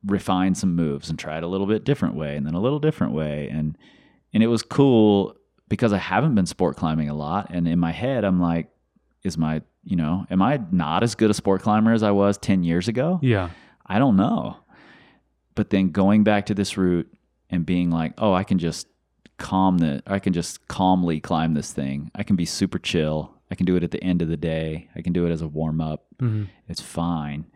[0.05, 2.78] refine some moves and try it a little bit different way and then a little
[2.78, 3.48] different way.
[3.51, 3.76] And
[4.32, 5.36] and it was cool
[5.68, 7.48] because I haven't been sport climbing a lot.
[7.51, 8.68] And in my head I'm like
[9.22, 12.38] is my you know am I not as good a sport climber as I was
[12.38, 13.18] 10 years ago?
[13.22, 13.51] Yeah.
[13.86, 14.57] I don't know.
[15.55, 17.12] But then going back to this route
[17.51, 18.86] and being like oh I can just
[19.41, 23.55] calm the I can just calmly climb this thing I can be super chill I
[23.57, 25.49] can do it at the end of the day I can do it as a
[25.49, 26.45] warm up Mm-hmm.
[26.68, 27.47] it's fine.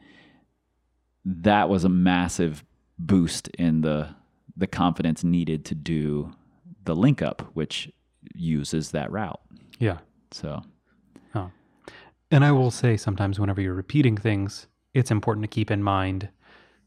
[1.24, 2.64] That was a massive
[2.98, 4.08] boost in the
[4.56, 6.32] the confidence needed to do
[6.84, 7.90] the link up, which
[8.34, 9.40] uses that route.
[9.78, 9.98] Yeah.
[10.30, 10.62] So
[11.34, 11.50] Oh.
[12.30, 16.28] And I will say sometimes whenever you're repeating things, it's important to keep in mind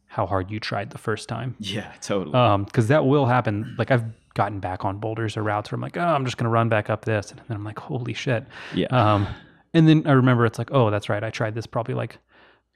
[0.08, 1.56] how hard you tried the first time.
[1.60, 2.34] yeah, totally.
[2.36, 3.76] Um, because that will happen.
[3.78, 4.06] Like I've
[4.38, 6.90] gotten back on boulders or routes where I'm like, oh, I'm just gonna run back
[6.90, 8.46] up this, and then I'm like, holy shit.
[8.74, 9.28] yeah, Um,
[9.74, 11.24] and then I remember it's like, oh, that's right.
[11.24, 12.20] I tried this probably like,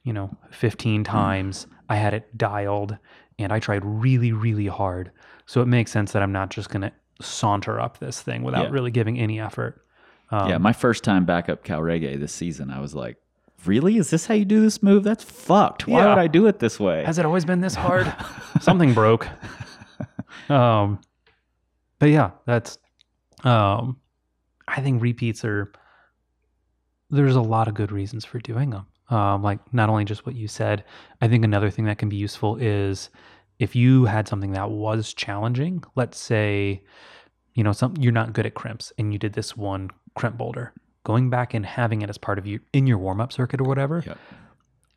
[0.03, 1.67] you know, 15 times.
[1.87, 2.97] I had it dialed
[3.39, 5.11] and I tried really, really hard.
[5.45, 6.91] So it makes sense that I'm not just going to
[7.21, 8.71] saunter up this thing without Yeah.
[8.71, 9.85] really giving any effort.
[10.31, 10.57] Um, yeah.
[10.57, 13.17] My first time back up Cal Reggae this season, I was like,
[13.65, 13.97] "Really?
[13.97, 15.03] Is this how you do this move?
[15.03, 15.87] That's fucked.
[15.87, 16.09] Why Yeah.
[16.09, 18.11] would I do it this way?" Has it always been this hard?
[18.61, 19.27] Something broke.
[20.49, 20.99] Um,
[22.01, 22.79] but yeah, that's,
[23.43, 23.95] um,
[24.67, 25.71] I think repeats are,
[27.11, 28.87] there's a lot of good reasons for doing them.
[29.15, 30.83] Um, like not only just what you said,
[31.21, 33.11] I think another thing that can be useful is
[33.59, 36.81] if you had something that was challenging, let's say,
[37.53, 40.73] you know, some you're not good at crimps and you did this one crimp boulder,
[41.03, 43.65] going back and having it as part of you in your warm up circuit or
[43.65, 44.17] whatever, Yep.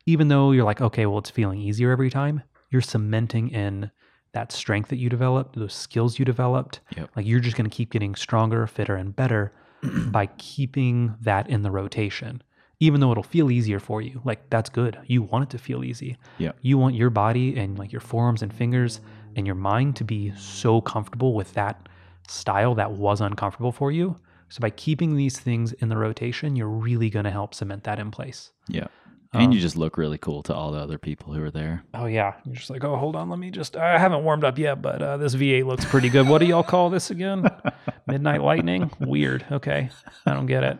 [0.07, 2.41] even though you're like, okay, well, it's feeling easier every time,
[2.71, 3.91] you're cementing in
[4.35, 6.81] that strength that you developed, those skills you developed.
[6.95, 7.09] Yep.
[7.15, 11.63] Like you're just going to keep getting stronger, fitter, and better by keeping that in
[11.63, 12.43] the rotation.
[12.81, 14.99] Even though it'll feel easier for you, like that's good.
[15.07, 16.17] You want it to feel easy.
[16.37, 16.57] Yep.
[16.61, 18.99] You want your body and like your forearms and fingers
[19.37, 21.87] and your mind to be so comfortable with that
[22.27, 24.17] style that was uncomfortable for you.
[24.49, 27.99] So by keeping these things in the rotation, you're really going to help cement that
[27.99, 28.51] in place.
[28.67, 28.87] Yeah.
[29.35, 31.83] And Um, you just look really cool to all the other people who are there.
[31.93, 33.75] Oh yeah, you're just like, oh, hold on, let me just.
[33.75, 36.27] I haven't warmed up yet, but uh, this V8 looks pretty good.
[36.27, 37.49] What do y'all call this again?
[38.07, 38.91] Midnight Lightning.
[38.99, 39.45] Weird.
[39.51, 39.89] Okay,
[40.25, 40.79] I don't get it.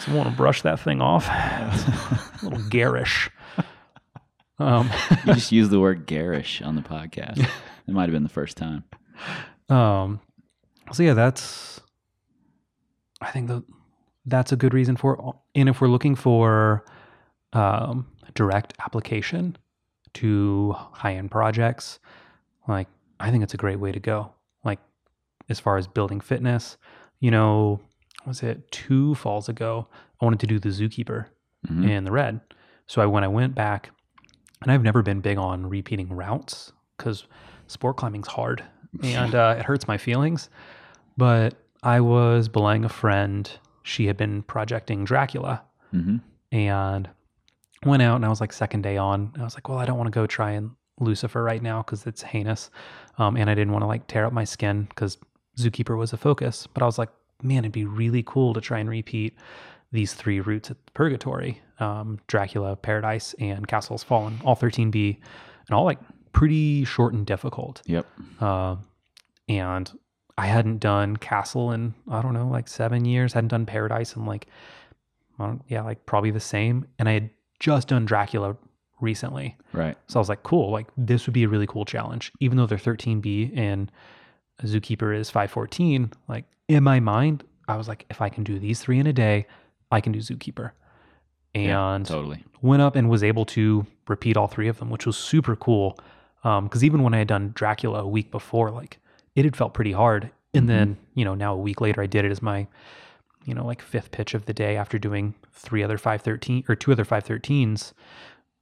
[0.00, 1.26] So want to brush that thing off.
[1.28, 1.84] It's
[2.42, 3.30] a little garish.
[4.58, 4.90] Um,
[5.26, 7.38] You just use the word garish on the podcast.
[7.86, 8.84] It might have been the first time.
[9.68, 10.20] um,
[10.92, 11.80] so yeah, that's.
[13.20, 13.62] I think that
[14.26, 15.34] that's a good reason for.
[15.54, 16.84] And if we're looking for
[17.52, 19.56] um, direct application
[20.14, 21.98] to high end projects,
[22.66, 22.88] like
[23.20, 24.32] I think it's a great way to go.
[24.64, 24.78] Like
[25.48, 26.76] as far as building fitness,
[27.20, 27.80] you know,
[28.26, 29.86] was it two falls ago?
[30.20, 31.26] I wanted to do the zookeeper
[31.68, 31.88] Mhm.
[31.90, 32.40] in the red.
[32.86, 33.90] So I when I went back,
[34.62, 37.26] and I've never been big on repeating routes because
[37.66, 38.64] sport climbing's hard
[39.02, 40.48] and uh, it hurts my feelings.
[41.16, 43.50] But I was belaying a friend.
[43.82, 45.62] She had been projecting Dracula,
[45.94, 46.20] Mhm.
[46.52, 47.08] and
[47.84, 49.32] went out and I was like second day on.
[49.38, 50.70] I was like, well, I don't want to go try and
[51.00, 52.70] Lucifer right now because it's heinous,
[53.18, 55.18] um, and I didn't want to like tear up my skin because
[55.58, 56.66] Zookeeper was a focus.
[56.66, 57.10] But I was like,
[57.42, 59.36] man, it'd be really cool to try and repeat
[59.92, 65.18] these three routes at Purgatory: um, Dracula, Paradise, and Castles Fallen, all 13B,
[65.68, 65.98] and all like
[66.32, 67.82] pretty short and difficult.
[67.86, 68.06] Yep.
[68.40, 68.76] Uh,
[69.48, 69.90] and
[70.36, 73.32] I hadn't done Castle in I don't know like seven years.
[73.32, 74.46] Hadn't done Paradise in like
[75.68, 76.86] yeah like probably the same.
[76.98, 77.30] And I had
[77.60, 78.56] just done Dracula
[79.00, 79.96] recently, Right.
[80.08, 82.32] so I was like, cool, like this would be a really cool challenge.
[82.40, 83.90] Even though they're 13B and
[84.62, 88.80] Zookeeper is 514, like in my mind, I was like, if I can do these
[88.80, 89.46] three in a day,
[89.90, 90.72] I can do Zookeeper.
[91.54, 92.44] Yeah, And totally.
[92.60, 95.98] went up and was able to repeat all three of them, which was super cool.
[96.44, 98.98] Um, because even when I had done Dracula a week before, like
[99.34, 100.30] it had felt pretty hard.
[100.54, 100.66] And mm-hmm.
[100.66, 102.66] then, you know, now a week later, I did it as my,
[103.48, 106.92] you know, like fifth pitch of the day after doing three other 513 or two
[106.92, 107.92] other 513s.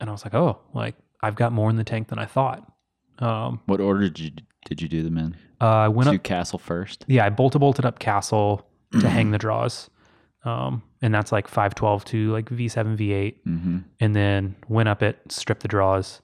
[0.01, 2.71] And I was like, oh, like I've got more in the tank than I thought.
[3.19, 4.31] Um, What order did you
[4.67, 5.37] did you do them in?
[5.61, 7.05] uh, I went Did up, castle first?
[7.09, 8.67] yeah, I bolted bolted up Castle
[9.01, 9.89] to hang the draws.
[10.45, 13.79] Um, and that's like 512 to like V7, V8 Mm-hmm.
[14.01, 16.21] and then went up it, stripped the draws,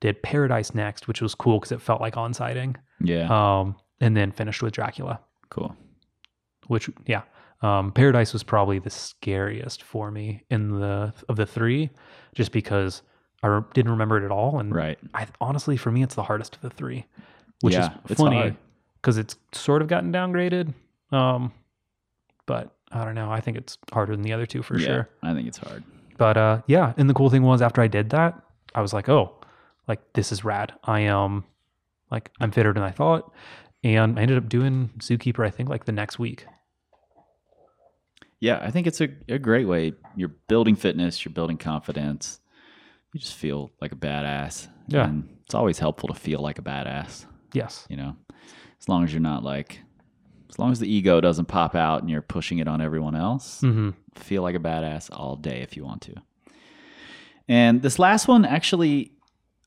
[0.00, 2.76] did Paradise next, which was cool because it felt like on siding.
[3.00, 3.26] Yeah.
[3.30, 5.74] Um, and then finished with Dracula, cool.
[6.66, 7.22] which yeah,
[7.62, 11.90] um, Paradise was probably the scariest for me in the of the three,
[12.34, 13.02] just because
[13.42, 14.98] I re- didn't remember it at all, and Right.
[15.14, 17.06] I honestly for me it's the hardest of the three,
[17.62, 18.56] which Yeah, is funny
[19.00, 20.74] because it's sort of gotten downgraded.
[21.12, 21.52] Um,
[22.46, 23.30] but I don't know.
[23.30, 25.08] I think it's harder than the other two for yeah, sure.
[25.22, 25.82] I think it's hard.
[26.18, 28.40] But uh, yeah, and the cool thing was after I did that,
[28.74, 29.34] I was like, oh,
[29.88, 30.72] like this is rad.
[30.84, 31.44] I am
[32.10, 33.32] like I'm fitter than I thought,
[33.84, 35.44] and I ended up doing Zookeeper.
[35.46, 36.46] I think like the next week.
[38.40, 39.94] Yeah, I think it's a, a great way.
[40.14, 42.40] You're building fitness, you're building confidence.
[43.12, 44.68] You just feel like a badass.
[44.88, 45.06] Yeah.
[45.06, 47.24] And it's always helpful to feel like a badass,
[47.54, 47.86] Yes.
[47.88, 48.14] you know,
[48.80, 49.80] as long as you're not like,
[50.50, 53.62] as long as the ego doesn't pop out and you're pushing it on everyone else,
[53.62, 53.90] Mm-hmm.
[54.16, 56.14] feel like a badass all day if you want to.
[57.48, 59.12] And this last one, actually,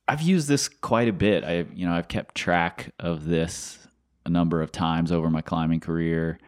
[0.07, 1.43] I've used this quite a bit.
[1.43, 3.79] I, you know, I've kept track of this
[4.25, 6.39] a number of times over my climbing career.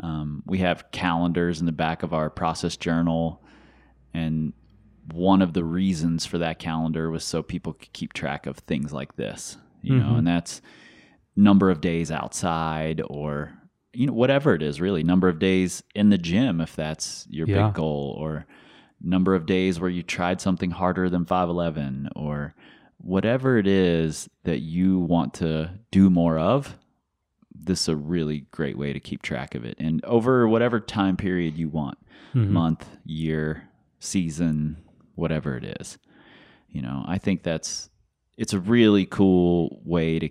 [0.00, 3.42] Um, we have calendars in the back of our process journal,
[4.14, 4.52] and
[5.12, 8.92] one of the reasons for that calendar was so people could keep track of things
[8.92, 10.18] like this, you know, Mhm.
[10.18, 10.60] and that's
[11.34, 13.52] number of days outside or
[13.94, 17.46] you know whatever it is really number of days in the gym if that's your
[17.48, 17.68] Yeah.
[17.68, 18.44] big goal or
[19.00, 22.54] number of days where you tried something harder than 511 or
[22.98, 26.76] whatever it is that you want to do more of
[27.60, 31.16] this is a really great way to keep track of it and over whatever time
[31.16, 31.98] period you want
[32.34, 32.48] Mhm.
[32.50, 33.68] month year
[34.00, 34.76] season
[35.14, 35.98] whatever it is
[36.68, 37.90] you know i think that's
[38.36, 40.28] it's a really cool way to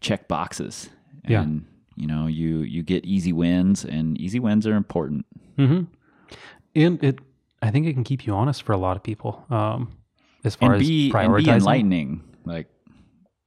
[0.00, 0.90] check boxes
[1.28, 1.42] Yeah.
[1.42, 1.66] and
[1.96, 5.26] you know you you get easy wins and easy wins are important
[5.58, 5.84] Mm-hmm.
[6.74, 7.18] And it,
[7.62, 9.42] I think it can keep you honest for a lot of people.
[9.48, 9.96] Um,
[10.44, 11.44] as far and as be and prioritizing.
[11.44, 12.66] be enlightening like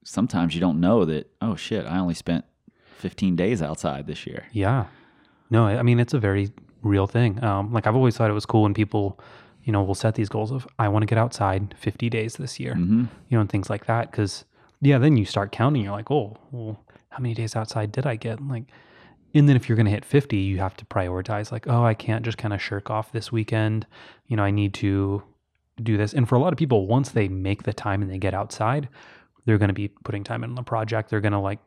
[0.04, 2.44] sometimes you don't know that oh shit i only spent
[3.00, 4.86] 15 days outside this year Yeah.
[5.50, 6.52] No, I mean it's a very
[6.84, 7.43] real thing.
[7.43, 9.20] Um, like I've always thought it was cool when people,
[9.64, 12.60] you know, will set these goals of I want to get outside 50 days this
[12.60, 14.12] year, hmm you know, and things like that.
[14.12, 14.45] Because
[14.82, 15.84] yeah, then you start counting.
[15.84, 18.39] You're like, oh, well, how many days outside did I get?
[18.47, 18.66] Like,
[19.34, 21.52] and then if you're going to hit 50, you have to prioritize.
[21.52, 23.86] Like, oh, I can't just kind of shirk off this weekend.
[24.28, 25.22] You know, I need to
[25.82, 26.14] do this.
[26.14, 28.89] And for a lot of people, once they make the time and they get outside,
[29.45, 31.10] they're going to be putting time in the project.
[31.10, 31.60] They're going to like,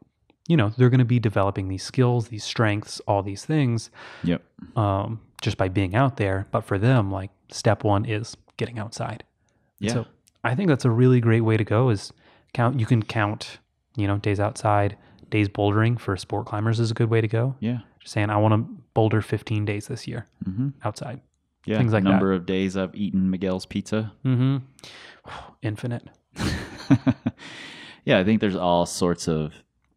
[0.48, 3.90] you know, they're going to be developing these skills, these strengths, all these things
[4.24, 4.42] yep
[4.76, 6.46] um, just by being out there.
[6.50, 9.24] But for them, like step one is getting outside.
[9.78, 10.06] Yeah So
[10.44, 11.90] I think that's a really great way to go.
[11.90, 12.12] Is
[12.54, 12.80] count.
[12.80, 13.58] You can count.
[13.96, 14.96] You know, days outside,
[15.28, 17.54] days bouldering for sport climbers is a good way to go.
[17.60, 21.20] yeah Just saying, I want to boulder 15 days this year hmm outside.
[21.66, 22.10] yeah Things like that.
[22.10, 24.56] number of days i've eaten miguel's pizza Mm-hmm.
[25.62, 26.08] Infinite.
[28.04, 29.52] yeah, I think there's all sorts of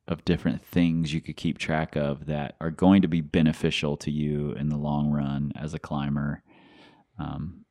[0.07, 4.11] of different things you could keep track of that are going to be beneficial to
[4.11, 6.43] you in the long run as a climber.
[7.17, 7.65] Um,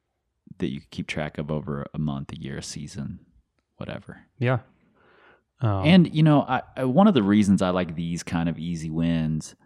[0.59, 3.19] that you could keep track of over a month, a year, a season,
[3.77, 4.21] whatever.
[4.39, 4.61] Yeah.
[5.61, 8.59] Um, And you know, I, I one of the reasons I like these kind of
[8.59, 9.57] easy wins.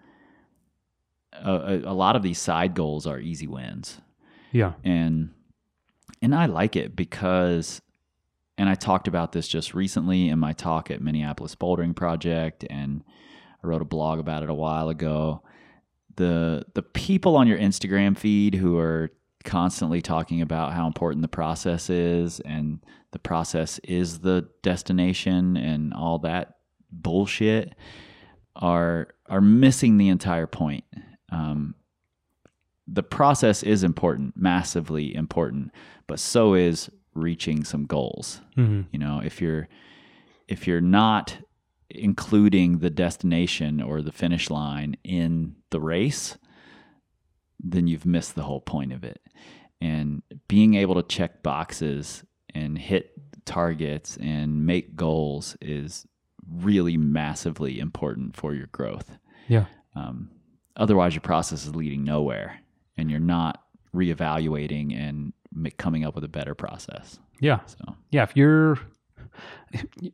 [1.33, 4.01] A, a, a lot of these side goals are easy wins
[4.53, 4.73] yeah.
[4.85, 5.31] and
[6.21, 7.81] and I like it because
[8.59, 13.05] and I talked about this just recently in my talk at Minneapolis Bouldering Project and
[13.63, 15.43] I wrote a blog about it a while ago.
[16.17, 19.13] The the people on your Instagram feed who are
[19.45, 25.95] constantly talking about how important the process is and the process is the destination and
[25.95, 26.57] all that
[26.91, 27.77] bullshit
[28.57, 30.85] are are missing the entire point.
[31.31, 31.77] Um,
[32.89, 35.71] the process is important, massively important,
[36.09, 38.41] but so is reaching some goals.
[38.57, 38.87] Mhm.
[38.93, 39.69] You know, if you're
[40.47, 41.39] if you're not
[41.91, 46.39] including the destination or the finish line in the race,
[47.61, 49.21] then you've missed the whole point of it.
[49.81, 53.13] And being able to check boxes and hit
[53.45, 56.07] targets and make goals is
[56.51, 59.17] really massively important for your growth.
[59.49, 59.67] Yeah.
[59.95, 60.31] Um,
[60.77, 62.61] otherwise, your process is leading nowhere,
[62.97, 63.63] and you're not
[63.95, 65.33] reevaluating and
[65.79, 67.19] coming up with a better process.
[67.41, 67.61] Yeah.
[67.67, 68.23] So, Yeah.
[68.25, 68.79] If you're,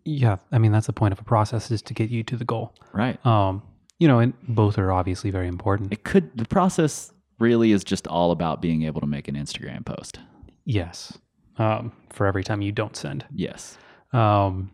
[0.05, 2.45] yeah, I mean, that's the point of a process is to get you to the
[2.45, 2.75] goal.
[2.93, 3.25] right.
[3.25, 3.63] Um,
[4.01, 5.93] you know, and both are obviously very important.
[5.93, 9.85] It could the process really is just all about being able to make an Instagram
[9.87, 10.19] post.
[10.65, 11.17] Yes.
[11.59, 13.25] Um, for every time you don't send.
[13.33, 13.79] Yes.
[14.13, 14.73] Um,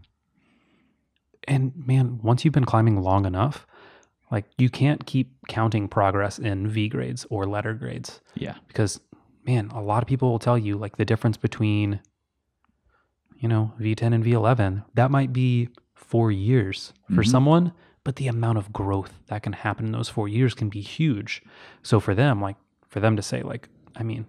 [1.46, 3.66] and man, once you've been climbing long enough,
[4.30, 8.54] like you can't keep counting progress in V grades or letter grades Yeah.
[8.68, 9.00] because,
[9.46, 12.00] man, a lot of people will tell you like the difference between,
[13.38, 14.84] you know, V10 and V11.
[14.94, 17.28] That might be four years for Mhm.
[17.30, 17.72] someone,
[18.04, 21.42] but the amount of growth that can happen in those four years can be huge.
[21.82, 22.56] So for them, like,
[22.88, 24.26] for them to say, like, I mean,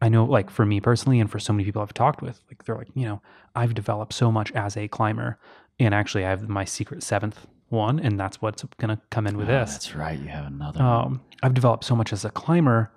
[0.00, 2.64] I know, like, for me personally, and for so many people I've talked with, like,
[2.64, 3.22] they're like, you know,
[3.54, 5.38] I've developed so much as a climber,
[5.78, 9.36] and actually, I have my secret seventh one, and that's what's going to come in
[9.36, 9.72] with Ah, this.
[9.72, 10.18] That's right.
[10.18, 10.82] You have another.
[10.82, 12.92] Um, I've developed so much as a climber,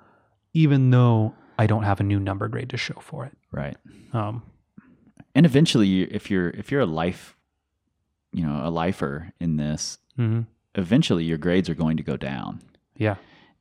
[0.54, 3.38] even though I don't have a new number grade to show for it.
[3.52, 3.78] Right.
[4.14, 4.44] Um,
[5.36, 7.36] And eventually, if you're if you're a life,
[8.32, 10.46] you know, a lifer in this, mhm.
[10.76, 12.62] eventually your grades are going to go down,
[12.96, 13.16] Yeah.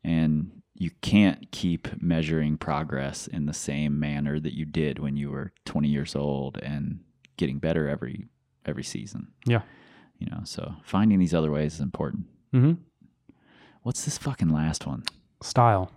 [0.04, 5.30] and you can't keep measuring progress in the same manner that you did when you
[5.30, 7.00] were 20 years old and
[7.36, 8.28] getting better every
[8.64, 9.28] every season.
[9.44, 9.62] Yeah.
[10.18, 12.26] You know, so finding these other ways is important.
[12.52, 12.72] hmm
[13.82, 15.02] What's this fucking last one?
[15.42, 15.90] Style.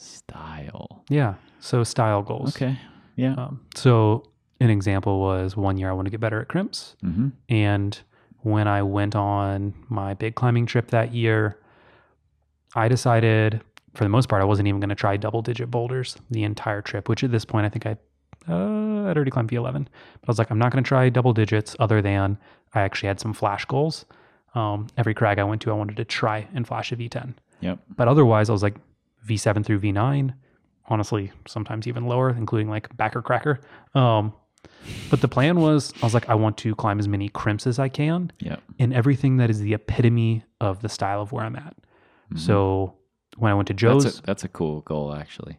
[0.00, 1.04] Style.
[1.08, 1.34] Yeah.
[1.60, 2.56] So style goals.
[2.56, 2.78] Okay.
[3.16, 3.34] Yeah.
[3.34, 4.24] Um, so
[4.60, 6.96] an example was one year I want to get better at crimps.
[7.04, 7.28] Mm-hmm.
[7.50, 7.98] And
[8.38, 11.58] when I went on my big climbing trip that year,
[12.74, 13.60] I decided
[13.94, 16.80] for the most part I wasn't even going to try double digit boulders the entire
[16.80, 17.96] trip, which at this point I think I
[18.48, 19.84] uh, I'd already climbed V11.
[19.84, 22.38] But I was like, I'm not going to try double digits other than
[22.74, 24.06] I actually had some flash goals.
[24.54, 27.34] Um, every crag I went to, I wanted to try and flash a V10.
[27.60, 27.78] Yep.
[27.96, 28.76] But otherwise, I was like
[29.26, 30.34] V7 through V9.
[30.88, 33.60] Honestly, sometimes even lower, including like Bachar Cracker.
[33.94, 34.32] Um,
[35.10, 37.78] but the plan was, I was like, I want to climb as many crimps as
[37.78, 38.62] I can Yep.
[38.78, 41.76] in everything that is the epitome of the style of where I'm at.
[42.36, 42.94] So
[43.36, 44.08] when I went to Joe's, Mm-hmm.
[44.08, 45.58] that's a, that's a cool goal, actually.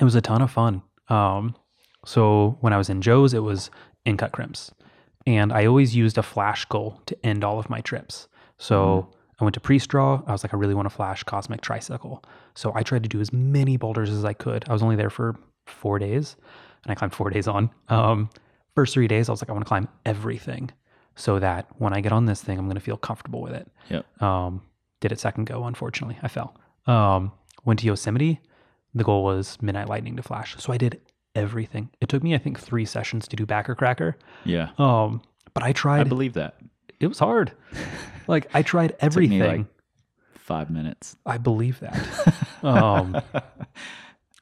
[0.00, 0.82] it was a ton of fun.
[1.08, 1.54] Um,
[2.04, 3.70] so when I was in Joe's, it was
[4.04, 4.70] in cut crimps,
[5.26, 8.28] and I always used a flash goal to end all of my trips.
[8.58, 9.10] So
[9.40, 10.22] I went to Priest Draw.
[10.26, 12.24] I was like, I really want to flash cosmic tricycle.
[12.54, 14.64] So I tried to do as many boulders as I could.
[14.68, 15.36] I was only there for
[15.66, 16.36] four days,
[16.84, 17.70] and I climbed four days on.
[17.88, 18.30] Um,
[18.74, 20.70] first three days, I was like, I want to climb everything,
[21.14, 23.70] so that when I get on this thing, I'm going to feel comfortable with it.
[23.90, 24.22] Yep.
[24.22, 24.62] Um,
[25.00, 26.18] did it second go, unfortunately.
[26.22, 26.56] I fell.
[26.86, 27.32] Um,
[27.64, 28.40] went to Yosemite.
[28.94, 30.56] The goal was Midnight Lightning to flash.
[30.58, 31.00] So I did
[31.34, 31.90] everything.
[32.00, 34.16] It took me, I think, three sessions to do Bachar Cracker.
[34.44, 34.70] Yeah.
[34.78, 35.22] Um,
[35.54, 36.00] but I tried.
[36.00, 36.56] I believe that.
[37.00, 37.52] It was hard.
[38.26, 39.40] like I tried everything.
[39.40, 39.66] like
[40.34, 41.16] five minutes.
[41.26, 42.44] I believe that.
[42.62, 43.20] um,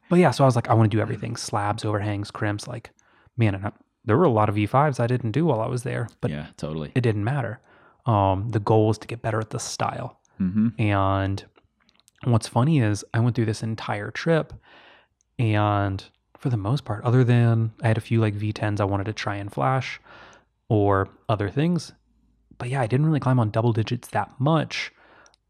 [0.08, 2.66] but yeah, so I was like, I want to do everything: slabs, overhangs, crimps.
[2.66, 2.90] Like,
[3.36, 3.72] man, and I,
[4.04, 6.46] there were a lot of V5s I didn't do while I was there, but yeah,
[6.56, 6.92] totally.
[6.94, 7.60] it didn't matter.
[8.06, 10.20] Um, the goal was to get better at the style.
[10.40, 10.80] Mm-hmm.
[10.80, 11.44] And
[12.22, 14.52] what's funny is I went through this entire trip,
[15.40, 16.04] and
[16.38, 19.12] for the most part, other than I had a few like V10s I wanted to
[19.12, 20.00] try and flash
[20.68, 21.92] or other things,
[22.58, 24.92] but yeah, I didn't really climb on double digits that much.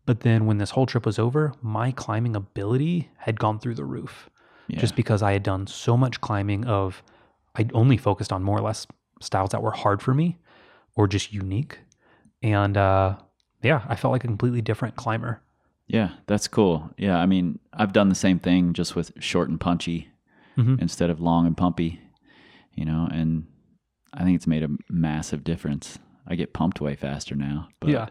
[0.05, 3.85] But then when this whole trip was over, my climbing ability had gone through the
[3.85, 4.31] roof
[4.69, 4.79] Yeah.
[4.81, 7.03] just because I had done so much climbing of
[7.57, 8.87] I only focused on more or less
[9.21, 10.37] styles that were hard for me
[10.95, 11.79] or just unique.
[12.43, 13.17] And uh
[13.63, 15.41] yeah, I felt like a completely different climber.
[15.89, 16.91] yeah, that's cool.
[16.99, 20.09] Yeah, I mean, I've done the same thing just with short and punchy
[20.57, 20.81] Mhm.
[20.81, 22.01] instead of long and pumpy,
[22.75, 23.47] you know, and
[24.13, 25.99] I think it's made a massive difference.
[26.27, 27.69] I get pumped way faster now.
[27.81, 28.09] But, Yeah.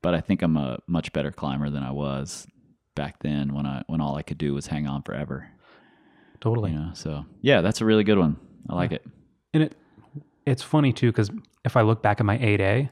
[0.00, 2.46] But I think I'm a much better climber than I was
[2.94, 5.48] back then when I when all I could do was hang on forever.
[6.40, 6.70] Totally.
[6.70, 8.36] You know, so yeah, that's a really good one.
[8.70, 9.04] I like it.
[9.52, 9.76] And it
[10.46, 11.30] it's funny too cuz
[11.64, 12.90] if I look back at my 8A,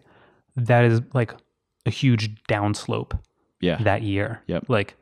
[0.57, 1.33] that is like
[1.87, 3.19] a huge downslope
[3.61, 3.77] Yeah.
[3.83, 4.43] that year.
[4.49, 4.65] Yep.
[4.69, 4.97] Like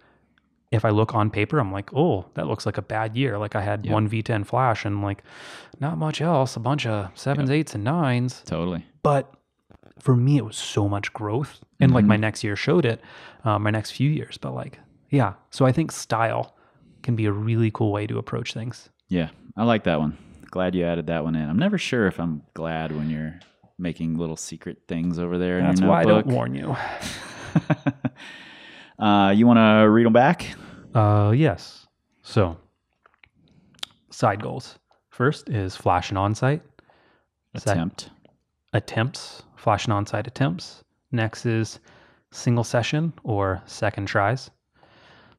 [0.70, 3.38] if I look on paper, I'm like, oh, that looks like a bad year.
[3.38, 5.22] Like I had one V10 flash and like
[5.80, 8.42] not much else, a bunch of sevens, eights, and nines.
[8.44, 8.84] Totally.
[9.02, 9.32] But
[10.00, 11.60] for me, it was so much growth.
[11.80, 13.00] And like my next year showed it,
[13.44, 14.38] uh, my next few years.
[14.38, 14.78] But like,
[15.10, 15.34] yeah.
[15.50, 16.56] So I think style
[17.02, 18.88] can be a really cool way to approach things.
[19.08, 20.16] Yeah, I like that one.
[20.50, 21.48] Glad you added that one in.
[21.48, 23.38] I'm never sure if I'm glad when you're
[23.78, 25.60] making little secret things over there.
[25.60, 26.76] That's why I don't warn you.
[28.98, 30.46] uh, you want to read them back?
[30.94, 31.86] Uh, yes.
[32.22, 32.56] So,
[34.10, 34.78] side goals.
[35.10, 36.60] First is flash and onsite.
[37.54, 38.10] Attempt.
[38.72, 40.82] attempts, flash and onsite attempts.
[41.12, 41.78] Next is
[42.32, 44.50] single session or second tries.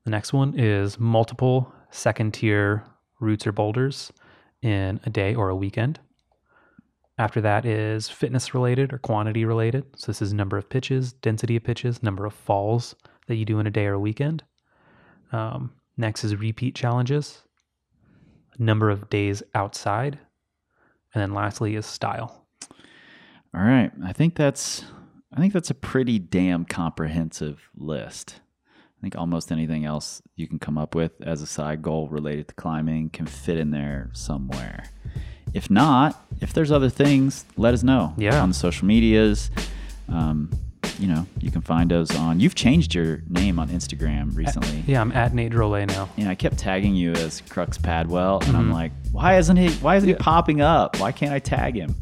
[0.06, 2.84] The next one is multiple second tier
[3.20, 4.14] routes or boulders
[4.62, 6.00] in a day or a weekend.
[7.18, 9.86] After that is fitness related or quantity related.
[9.98, 12.96] So this is number of pitches, density of pitches, number of falls
[13.28, 14.44] that you do in a day or a weekend.
[15.32, 17.42] Um, next is repeat challenges,
[18.58, 20.20] number of days outside,
[21.14, 22.46] and then lastly is style.
[23.56, 23.92] All right.
[24.04, 24.84] I think that's
[25.34, 28.42] I think that's a pretty damn comprehensive list.
[28.68, 32.48] I think almost anything else you can come up with as a side goal related
[32.50, 34.90] to climbing can fit in there somewhere.
[35.54, 38.14] If not, if there's other things, let us know.
[38.18, 38.42] Yeah.
[38.42, 39.52] On the social medias.
[40.10, 40.52] Um,
[41.00, 44.84] you know, you can find us on you've changed your name on Instagram recently.
[44.88, 46.10] Yeah, I'm at Nate Drolet now.
[46.18, 48.56] And I kept tagging you as Crux Padwell, and Mm-hmm.
[48.58, 49.70] I'm like, why isn't he?
[49.76, 51.00] Why isn't he popping up?
[51.00, 51.96] Why can't I tag him?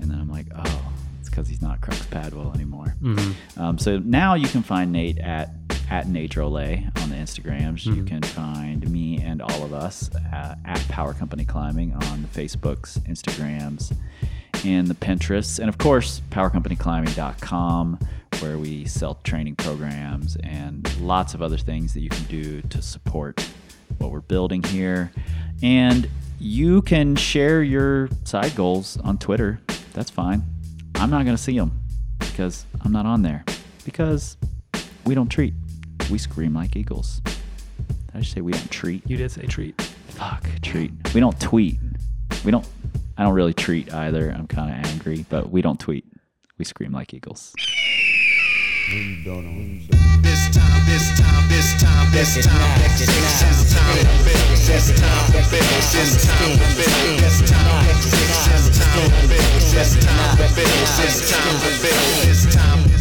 [0.00, 2.94] And then I'm like, oh, it's because he's not Crux Padwell anymore.
[3.02, 3.60] Mm-hmm.
[3.60, 5.50] Um, so now you can find Nate at
[5.90, 7.84] at Nate Drolet on the Instagrams.
[7.84, 12.28] You can find me and all of us uh, at Power Company Climbing on the
[12.28, 13.94] Facebooks, Instagrams,
[14.64, 17.98] and the Pinterests, and of course PowerCompanyClimbing.com,
[18.40, 22.82] where we sell training programs and lots of other things that you can do to
[22.82, 23.46] support
[23.98, 25.12] what we're building here.
[25.62, 26.08] And
[26.40, 29.60] you can share your side goals on Twitter.
[29.92, 30.42] That's fine.
[30.96, 31.80] I'm not going to see them
[32.18, 33.44] because I'm not on there.
[33.84, 34.36] Because
[35.04, 35.54] we don't treat.
[36.10, 37.20] We scream like eagles.
[37.24, 37.36] Did
[38.14, 39.08] I just say we don't treat?
[39.08, 39.80] You did say treat.
[40.08, 40.92] Fuck, treat.
[41.14, 41.78] We don't tweet.
[42.44, 42.66] We don't.
[43.16, 44.30] I don't really treat either.
[44.30, 46.04] I'm kind of angry, but we don't tweet.
[46.58, 47.52] We scream like eagles.
[50.20, 54.90] This time, this time, this time, this time, this time, this time to build, this
[54.98, 55.62] time to build,
[55.94, 61.16] this time to build, this time, this time to build, this time to build, this
[61.30, 62.93] time to build, this time